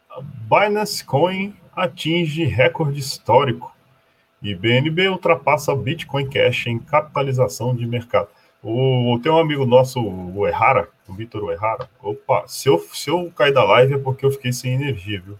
[0.10, 3.76] A Binance Coin atinge recorde histórico
[4.41, 8.28] e BNB ultrapassa Bitcoin Cash em capitalização de mercado.
[8.62, 11.89] O, tem um amigo nosso, o Errara, o Vitor Errara.
[12.01, 15.39] Opa, se eu, se eu cair da live é porque eu fiquei sem energia, viu?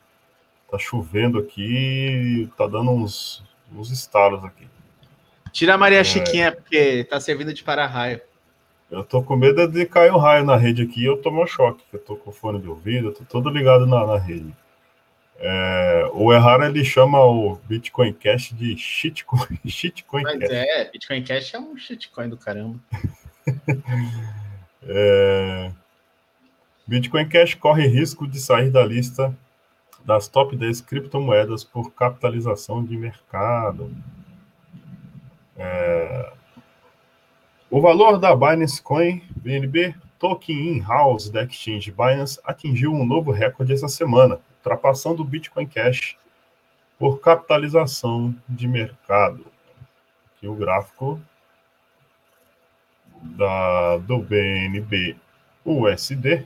[0.74, 4.67] Tá chovendo aqui, tá dando uns, uns estalos aqui.
[5.51, 6.03] Tira a Maria é...
[6.03, 8.19] Chiquinha, porque tá servindo de para-raio.
[8.89, 11.45] Eu tô com medo de cair um raio na rede aqui e eu tomo um
[11.45, 11.84] choque.
[11.93, 14.51] Eu tô com fone de ouvido, eu tô todo ligado na, na rede.
[15.38, 20.49] É, o Errara ele chama o Bitcoin Cash de shitcoin, shitcoin Mas Cash.
[20.49, 22.80] é, Bitcoin Cash é um shitcoin do caramba.
[24.82, 25.71] é,
[26.88, 29.38] Bitcoin Cash corre risco de sair da lista
[30.06, 33.95] das top 10 criptomoedas por capitalização de mercado.
[35.56, 36.32] É...
[37.70, 43.74] O valor da Binance Coin BNB Token In-House da Exchange Binance atingiu um novo recorde
[43.74, 46.18] essa semana, ultrapassando o Bitcoin Cash
[46.97, 49.45] por capitalização de mercado.
[50.28, 51.20] Aqui o gráfico
[53.22, 55.18] da, do BNB
[55.66, 56.45] USD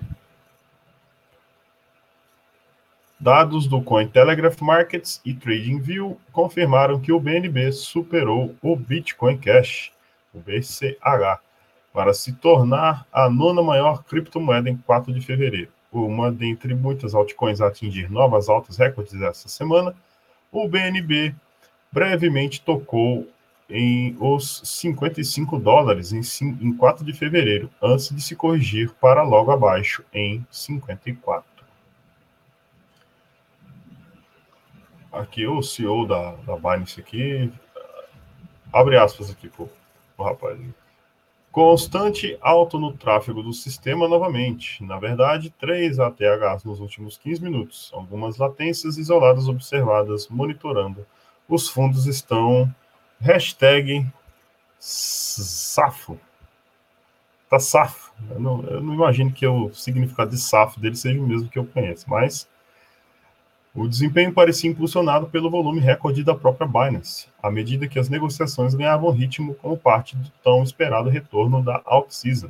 [3.19, 9.91] Dados do Cointelegraph Markets e TradingView confirmaram que o BNB superou o Bitcoin Cash,
[10.31, 11.41] o BCH,
[11.91, 15.71] para se tornar a nona maior criptomoeda em 4 de fevereiro.
[15.91, 19.95] Uma dentre muitas altcoins a atingir novas altas recordes essa semana,
[20.51, 21.33] o BNB
[21.91, 23.27] brevemente tocou
[23.67, 26.21] em os 55 dólares em,
[26.61, 31.56] em 4 de fevereiro, antes de se corrigir para logo abaixo em 54.
[35.19, 37.51] Aqui o CEO da, da Binance aqui,
[38.71, 39.69] abre aspas aqui pro,
[40.15, 40.59] pro rapaz.
[41.51, 44.83] Constante alto no tráfego do sistema novamente.
[44.83, 47.89] Na verdade, três ATHs nos últimos 15 minutos.
[47.93, 51.05] Algumas latências isoladas observadas monitorando.
[51.49, 52.71] Os fundos estão
[53.19, 54.05] hashtag
[54.77, 56.19] safo.
[57.49, 58.11] Tá safo.
[58.29, 61.57] Eu não, eu não imagino que o significado de SAF dele seja o mesmo que
[61.57, 62.47] eu conheço, mas
[63.79, 68.73] o desempenho parecia impulsionado pelo volume recorde da própria Binance, à medida que as negociações
[68.73, 72.49] ganhavam ritmo como parte do tão esperado retorno da alt-season.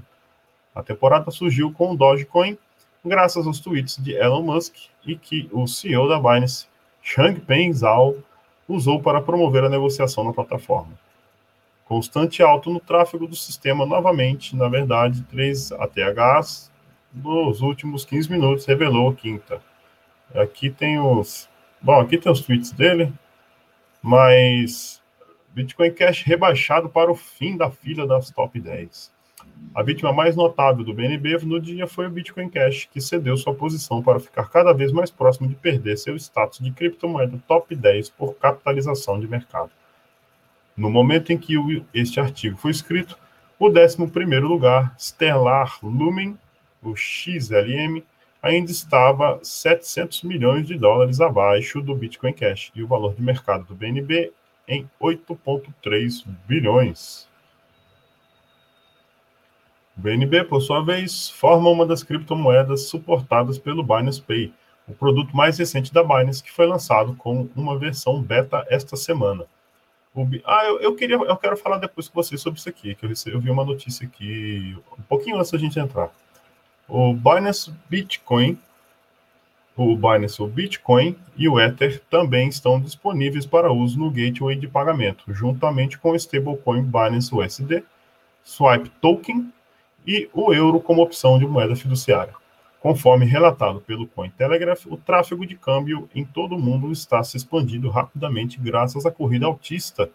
[0.73, 2.57] A temporada surgiu com o Dogecoin,
[3.03, 4.73] graças aos tweets de Elon Musk
[5.05, 6.65] e que o CEO da Binance,
[7.03, 8.15] Changpeng Zhao,
[8.65, 10.93] usou para promover a negociação na plataforma.
[11.83, 16.71] Constante alto no tráfego do sistema novamente, na verdade, 3 ATHs
[17.13, 19.61] nos últimos 15 minutos, revelou a quinta.
[20.33, 21.49] Aqui tem os.
[21.81, 23.13] Bom, aqui tem os tweets dele,
[24.01, 25.01] mas
[25.49, 29.11] Bitcoin Cash rebaixado para o fim da fila das top 10.
[29.73, 33.53] A vítima mais notável do BNB no dia foi o Bitcoin Cash, que cedeu sua
[33.53, 38.09] posição para ficar cada vez mais próximo de perder seu status de criptomoeda top 10
[38.11, 39.71] por capitalização de mercado.
[40.75, 41.55] No momento em que
[41.93, 43.17] este artigo foi escrito,
[43.59, 43.97] o 11
[44.41, 46.37] lugar, Stellar Lumen,
[46.83, 48.03] o XLM,
[48.41, 53.65] ainda estava 700 milhões de dólares abaixo do Bitcoin Cash e o valor de mercado
[53.65, 54.31] do BNB
[54.67, 57.27] em 8,3 bilhões.
[59.97, 64.53] O BNB, por sua vez, forma uma das criptomoedas suportadas pelo Binance Pay,
[64.87, 69.45] o produto mais recente da Binance que foi lançado com uma versão beta esta semana.
[70.45, 73.09] Ah, eu, eu, queria, eu quero falar depois com vocês sobre isso aqui, que eu,
[73.09, 76.11] recebi, eu vi uma notícia aqui um pouquinho antes da gente entrar.
[76.89, 78.57] O Binance Bitcoin,
[79.75, 85.25] o Binance, Bitcoin e o Ether também estão disponíveis para uso no gateway de pagamento,
[85.27, 87.83] juntamente com o stablecoin Binance USD,
[88.43, 89.51] Swipe Token
[90.05, 92.33] e o euro como opção de moeda fiduciária.
[92.79, 97.89] Conforme relatado pelo Cointelegraph, o tráfego de câmbio em todo o mundo está se expandindo
[97.89, 100.09] rapidamente graças à corrida altista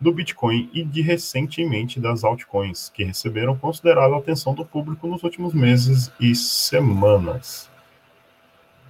[0.00, 5.54] do Bitcoin e de recentemente das altcoins, que receberam considerável atenção do público nos últimos
[5.54, 7.70] meses e semanas.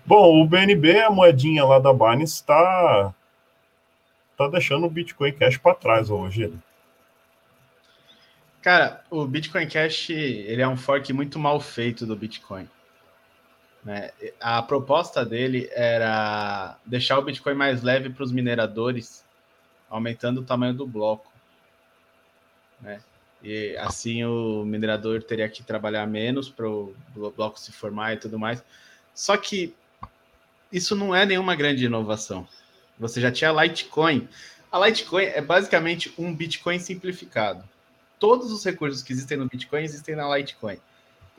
[0.07, 3.15] Bom, o BNB, a moedinha lá da Binance, está
[4.37, 6.53] tá deixando o Bitcoin Cash para trás hoje.
[8.61, 12.69] Cara, o Bitcoin Cash ele é um fork muito mal feito do Bitcoin.
[13.85, 14.11] Né?
[14.41, 19.24] A proposta dele era deixar o Bitcoin mais leve para os mineradores
[19.95, 21.33] aumentando o tamanho do bloco.
[22.81, 23.01] Né?
[23.43, 26.95] E assim o minerador teria que trabalhar menos para o
[27.37, 28.65] bloco se formar e tudo mais.
[29.15, 29.73] Só que
[30.73, 32.49] isso não é nenhuma grande inovação.
[32.99, 34.29] Você já tinha Litecoin.
[34.73, 37.63] A Litecoin é basicamente um Bitcoin simplificado.
[38.19, 40.79] Todos os recursos que existem no Bitcoin existem na Litecoin.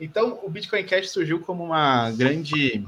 [0.00, 2.86] Então, o Bitcoin Cash surgiu como uma grande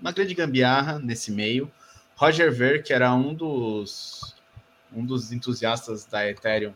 [0.00, 1.70] uma grande gambiarra nesse meio.
[2.16, 4.34] Roger Ver, que era um dos
[4.94, 6.72] um dos entusiastas da Ethereum,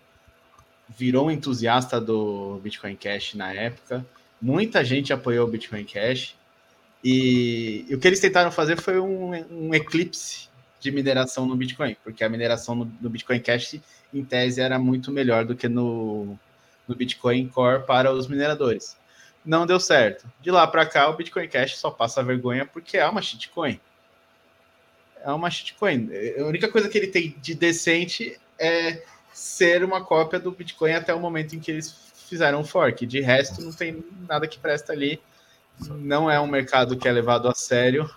[0.89, 4.05] virou um entusiasta do Bitcoin Cash na época.
[4.41, 6.35] Muita gente apoiou o Bitcoin Cash.
[7.05, 10.49] E, e o que eles tentaram fazer foi um, um, eclipse
[10.81, 13.81] de mineração no Bitcoin, porque a mineração no, no, Bitcoin Cash,
[14.13, 16.37] em tese, era muito melhor do que no,
[16.89, 18.97] no Bitcoin Core para os mineradores.
[19.45, 20.27] Não deu certo.
[20.41, 23.79] De lá para cá, o Bitcoin Cash só passa vergonha porque é uma shitcoin
[25.25, 26.11] é uma shitcoin.
[26.39, 29.03] A única coisa que ele tem de decente é
[29.33, 31.97] ser uma cópia do Bitcoin até o momento em que eles
[32.29, 33.07] fizeram o fork.
[33.07, 35.21] De resto, não tem nada que presta ali.
[35.81, 38.11] Não é um mercado que é levado a sério.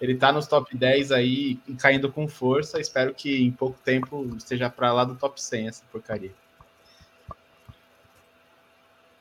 [0.00, 2.80] Ele está nos top 10 aí, caindo com força.
[2.80, 6.32] Espero que em pouco tempo esteja para lá do top 100 essa porcaria.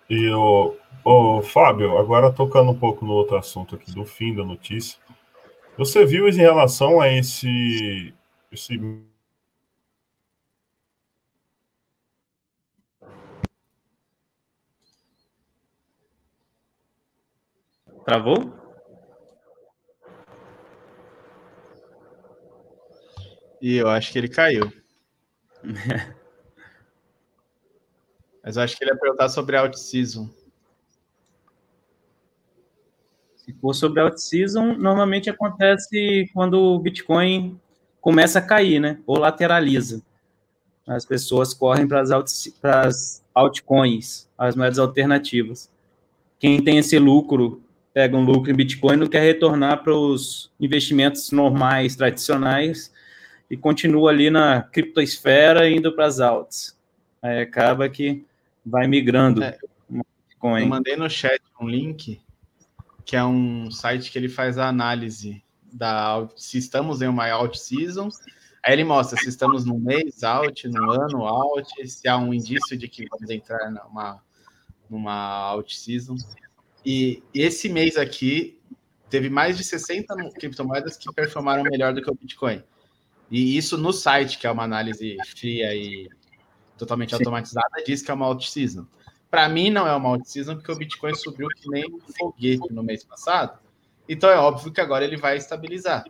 [0.09, 0.75] E o,
[1.05, 4.97] o Fábio, agora tocando um pouco no outro assunto aqui do fim da notícia.
[5.77, 8.13] Você viu em relação a esse,
[8.51, 8.77] esse
[18.05, 18.51] Travou?
[23.61, 24.71] E eu acho que ele caiu.
[28.43, 30.40] Mas eu acho que ele ia perguntar sobre a Season.
[33.51, 37.59] Se for sobre out-season, normalmente acontece quando o Bitcoin
[37.99, 38.97] começa a cair, né?
[39.05, 40.01] Ou lateraliza.
[40.87, 42.31] As pessoas correm para as, alt,
[43.35, 45.69] altcoins, as moedas alternativas.
[46.39, 47.61] Quem tem esse lucro,
[47.93, 52.91] pega um lucro em Bitcoin, não quer retornar para os investimentos normais, tradicionais,
[53.49, 56.77] e continua ali na criptosfera indo para as altas.
[57.21, 58.25] Aí acaba que
[58.65, 59.43] vai migrando.
[59.43, 59.57] É,
[60.41, 62.19] eu mandei no chat um link
[63.11, 67.57] que é um site que ele faz a análise da se estamos em uma alt
[67.57, 68.07] season.
[68.63, 72.77] Aí ele mostra se estamos no mês out, no ano out, se há um indício
[72.77, 74.23] de que vamos entrar numa,
[74.89, 76.15] numa alt season.
[76.85, 78.57] E esse mês aqui
[79.09, 82.63] teve mais de 60 criptomoedas que performaram melhor do que o Bitcoin.
[83.29, 86.07] E isso no site, que é uma análise fria e
[86.77, 87.15] totalmente Sim.
[87.17, 88.87] automatizada, diz que é uma alt season.
[89.31, 92.71] Para mim, não é uma alt season, porque o Bitcoin subiu que nem um foguete
[92.71, 93.57] no mês passado.
[94.07, 96.03] Então é óbvio que agora ele vai estabilizar.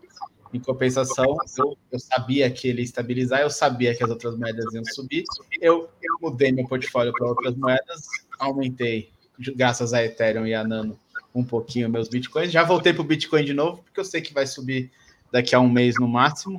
[0.51, 4.74] Em compensação, eu, eu, sabia que ele ia estabilizar, eu sabia que as outras moedas
[4.74, 5.24] iam subir.
[5.61, 8.07] Eu, eu mudei meu portfólio para outras moedas,
[8.39, 9.11] aumentei,
[9.55, 10.97] graças a Ethereum e a Nano,
[11.34, 12.51] um pouquinho meus bitcoins.
[12.51, 14.91] Já voltei para o Bitcoin de novo, porque eu sei que vai subir
[15.32, 16.57] daqui a um mês no máximo.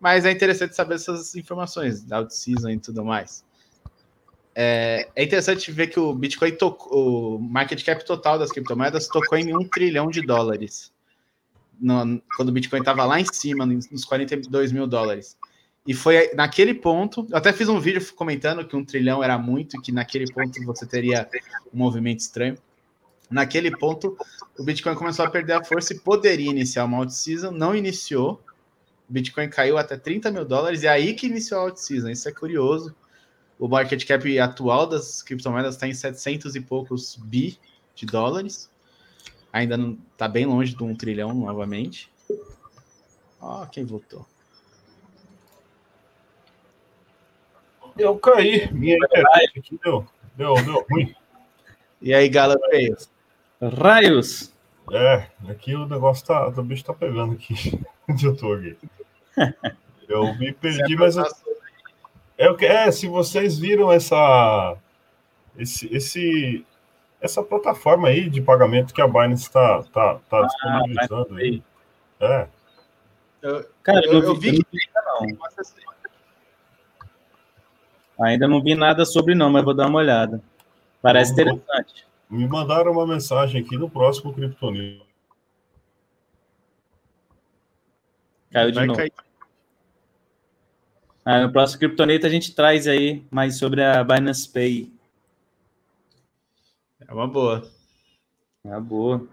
[0.00, 3.44] Mas é interessante saber essas informações, da season e tudo mais.
[4.54, 9.38] É, é, interessante ver que o Bitcoin tocou, o market cap total das criptomoedas tocou
[9.38, 10.92] em um trilhão de dólares
[11.82, 15.36] no, quando o Bitcoin estava lá em cima, nos 42 mil dólares.
[15.84, 19.80] E foi naquele ponto, eu até fiz um vídeo comentando que um trilhão era muito,
[19.82, 21.28] que naquele ponto você teria
[21.74, 22.56] um movimento estranho.
[23.28, 24.16] Naquele ponto,
[24.56, 28.40] o Bitcoin começou a perder a força e poderia iniciar uma out-season, não iniciou.
[29.08, 32.10] O Bitcoin caiu até 30 mil dólares, e é aí que iniciou a out-season.
[32.10, 32.94] Isso é curioso.
[33.62, 37.56] O market cap atual das criptomoedas está em 700 e poucos bi
[37.94, 38.68] de dólares.
[39.52, 42.12] Ainda não tá bem longe de um trilhão novamente.
[43.40, 44.26] Ó, quem votou.
[47.96, 48.68] Eu caí.
[48.72, 51.14] Minha internet aqui deu, deu, deu ruim.
[52.00, 52.28] E aí,
[52.68, 53.08] Feios?
[53.78, 54.52] Raios!
[54.90, 56.48] É, aqui o negócio tá.
[56.48, 57.80] O bicho tá pegando aqui.
[58.10, 58.76] Onde eu tô aqui.
[60.08, 61.16] Eu me perdi, mas.
[61.16, 61.51] Eu,
[62.42, 64.76] é, é, se vocês viram essa.
[65.56, 66.66] Esse, esse,
[67.20, 71.62] essa plataforma aí de pagamento que a Binance está tá, tá ah, disponibilizando aí.
[72.18, 72.48] É.
[73.42, 75.26] Eu, Cara, eu, eu, vi que ainda não.
[78.26, 80.42] Ainda não vi nada sobre não, mas vou dar uma olhada.
[81.00, 82.06] Parece interessante.
[82.30, 85.04] Me mandaram uma mensagem aqui no próximo Kryptonita.
[88.50, 88.98] Caiu de Vai novo.
[88.98, 89.12] Cair.
[91.24, 94.92] Ah, no próximo Kryptonita a gente traz aí mais sobre a Binance Pay.
[97.06, 97.70] É uma boa.
[98.64, 99.26] É uma boa.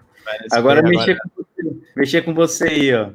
[0.52, 1.20] Agora, mexer, agora...
[1.24, 3.10] Com você, mexer com você aí, ó.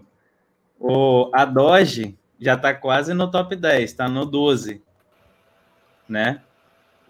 [0.81, 4.83] O, a Doge já está quase no top 10, está no 12.
[6.09, 6.41] Né?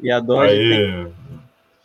[0.00, 1.14] E a Doge, tem,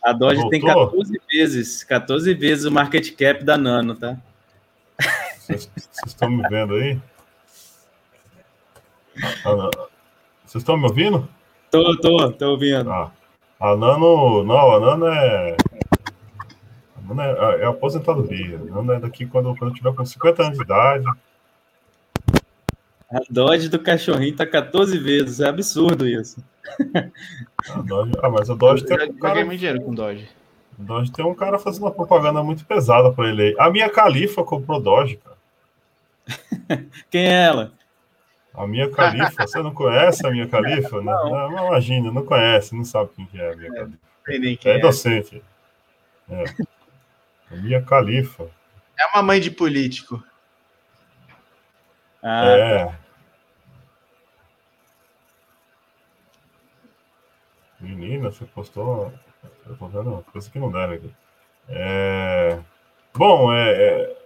[0.04, 4.18] a Doge tem 14 vezes, 14 vezes o market cap da Nano, tá?
[5.38, 5.70] Vocês
[6.06, 7.00] estão me vendo aí?
[10.44, 11.28] Vocês estão me ouvindo?
[11.70, 12.90] Tô, tô, tô ouvindo.
[12.90, 13.12] Ah.
[13.60, 15.56] A Nano, não, a Nano é.
[16.96, 18.56] A Nano é, é aposentadoria.
[18.56, 21.04] A Nano é daqui quando, quando tiver com 50 anos de idade.
[23.12, 26.42] A Dodge do cachorrinho tá 14 vezes, é absurdo isso.
[27.84, 29.44] Dodge, ah, mas a Dodge tem um cara.
[29.44, 30.28] muito dinheiro com Dodge.
[30.78, 33.56] Dodge tem um cara fazendo uma propaganda muito pesada para ele aí.
[33.58, 35.36] A minha califa comprou Dodge, cara.
[37.10, 37.79] Quem é ela?
[38.54, 41.00] A minha califa, você não conhece a minha califa?
[41.02, 41.12] Né?
[41.12, 41.50] Não.
[41.50, 43.98] não, imagina, não conhece, não sabe quem que é a minha califa.
[44.68, 45.42] É, é, docente.
[46.28, 46.44] É.
[47.50, 48.50] A minha califa.
[48.98, 50.22] É uma mãe de político.
[52.22, 52.84] Ah, é.
[52.86, 53.00] Tá.
[57.80, 59.12] Menina, você postou.
[59.66, 61.14] Eu tô vendo uma coisa que não deve aqui.
[61.68, 62.58] É...
[63.14, 64.16] Bom, é, é...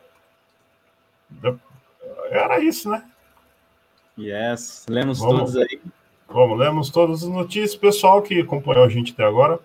[2.31, 3.09] Era isso, né?
[4.19, 5.81] Yes, lemos vamos, todos aí.
[6.29, 7.75] Vamos, lemos todas as notícias.
[7.75, 9.59] Pessoal que acompanhou a gente até agora,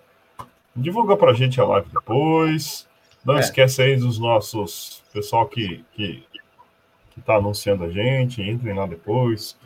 [0.75, 2.87] divulga pra gente a live depois.
[3.23, 3.39] Não é.
[3.39, 6.23] esquece aí dos nossos pessoal que, que,
[7.11, 9.57] que tá anunciando a gente, entrem lá depois.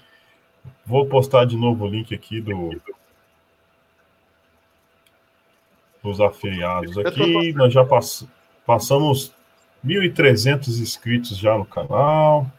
[0.86, 2.72] Vou postar de novo o link aqui do
[6.02, 7.54] dos afiliados aqui.
[7.54, 8.28] Nós já pass,
[8.66, 9.34] passamos
[9.86, 12.52] 1.300 inscritos já no canal.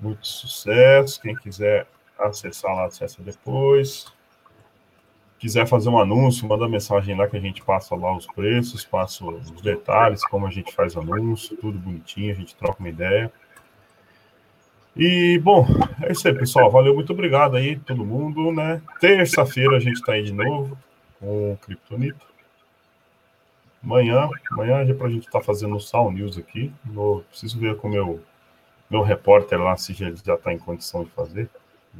[0.00, 1.20] Muito sucesso.
[1.20, 1.86] Quem quiser
[2.18, 4.06] acessar lá, acessa depois.
[5.38, 9.24] Quiser fazer um anúncio, manda mensagem lá que a gente passa lá os preços, passa
[9.24, 13.32] os detalhes, como a gente faz anúncio, tudo bonitinho, a gente troca uma ideia.
[14.96, 15.64] E, bom,
[16.02, 16.68] é isso aí, pessoal.
[16.72, 18.82] Valeu, muito obrigado aí, todo mundo, né?
[19.00, 20.76] Terça-feira a gente está aí de novo
[21.20, 22.26] com o Kryptonito.
[23.82, 26.72] Amanhã, amanhã é para a gente estar tá fazendo o Sal News aqui.
[26.84, 28.20] No, preciso ver com o
[28.90, 31.48] meu repórter lá se ele já está em condição de fazer.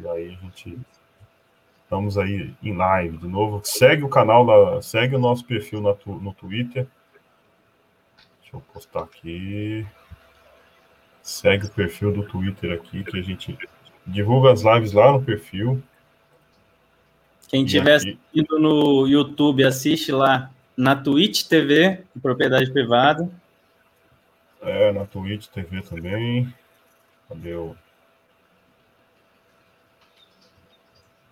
[0.01, 0.79] E aí a gente
[1.83, 3.61] estamos aí em live de novo.
[3.65, 6.87] Segue o canal, da, segue o nosso perfil no, no Twitter.
[8.41, 9.87] Deixa eu postar aqui.
[11.23, 13.59] Segue o perfil do Twitter aqui, que a gente
[14.07, 15.83] divulga as lives lá no perfil.
[17.49, 23.31] Quem estiver assistindo no YouTube, assiste lá na Twitch TV, propriedade privada.
[24.61, 26.53] É, na Twitch TV também.
[27.29, 27.77] Cadê o.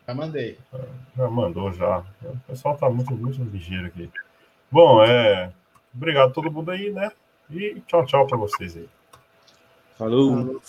[0.06, 0.58] Já mandei.
[1.16, 2.04] Já mandou já.
[2.22, 4.10] O pessoal tá muito, muito ligeiro aqui.
[4.70, 5.52] Bom, é.
[5.94, 7.10] Obrigado a todo mundo aí, né?
[7.50, 8.88] E tchau, tchau para vocês aí.
[9.96, 10.36] Falou.
[10.36, 10.62] Falou.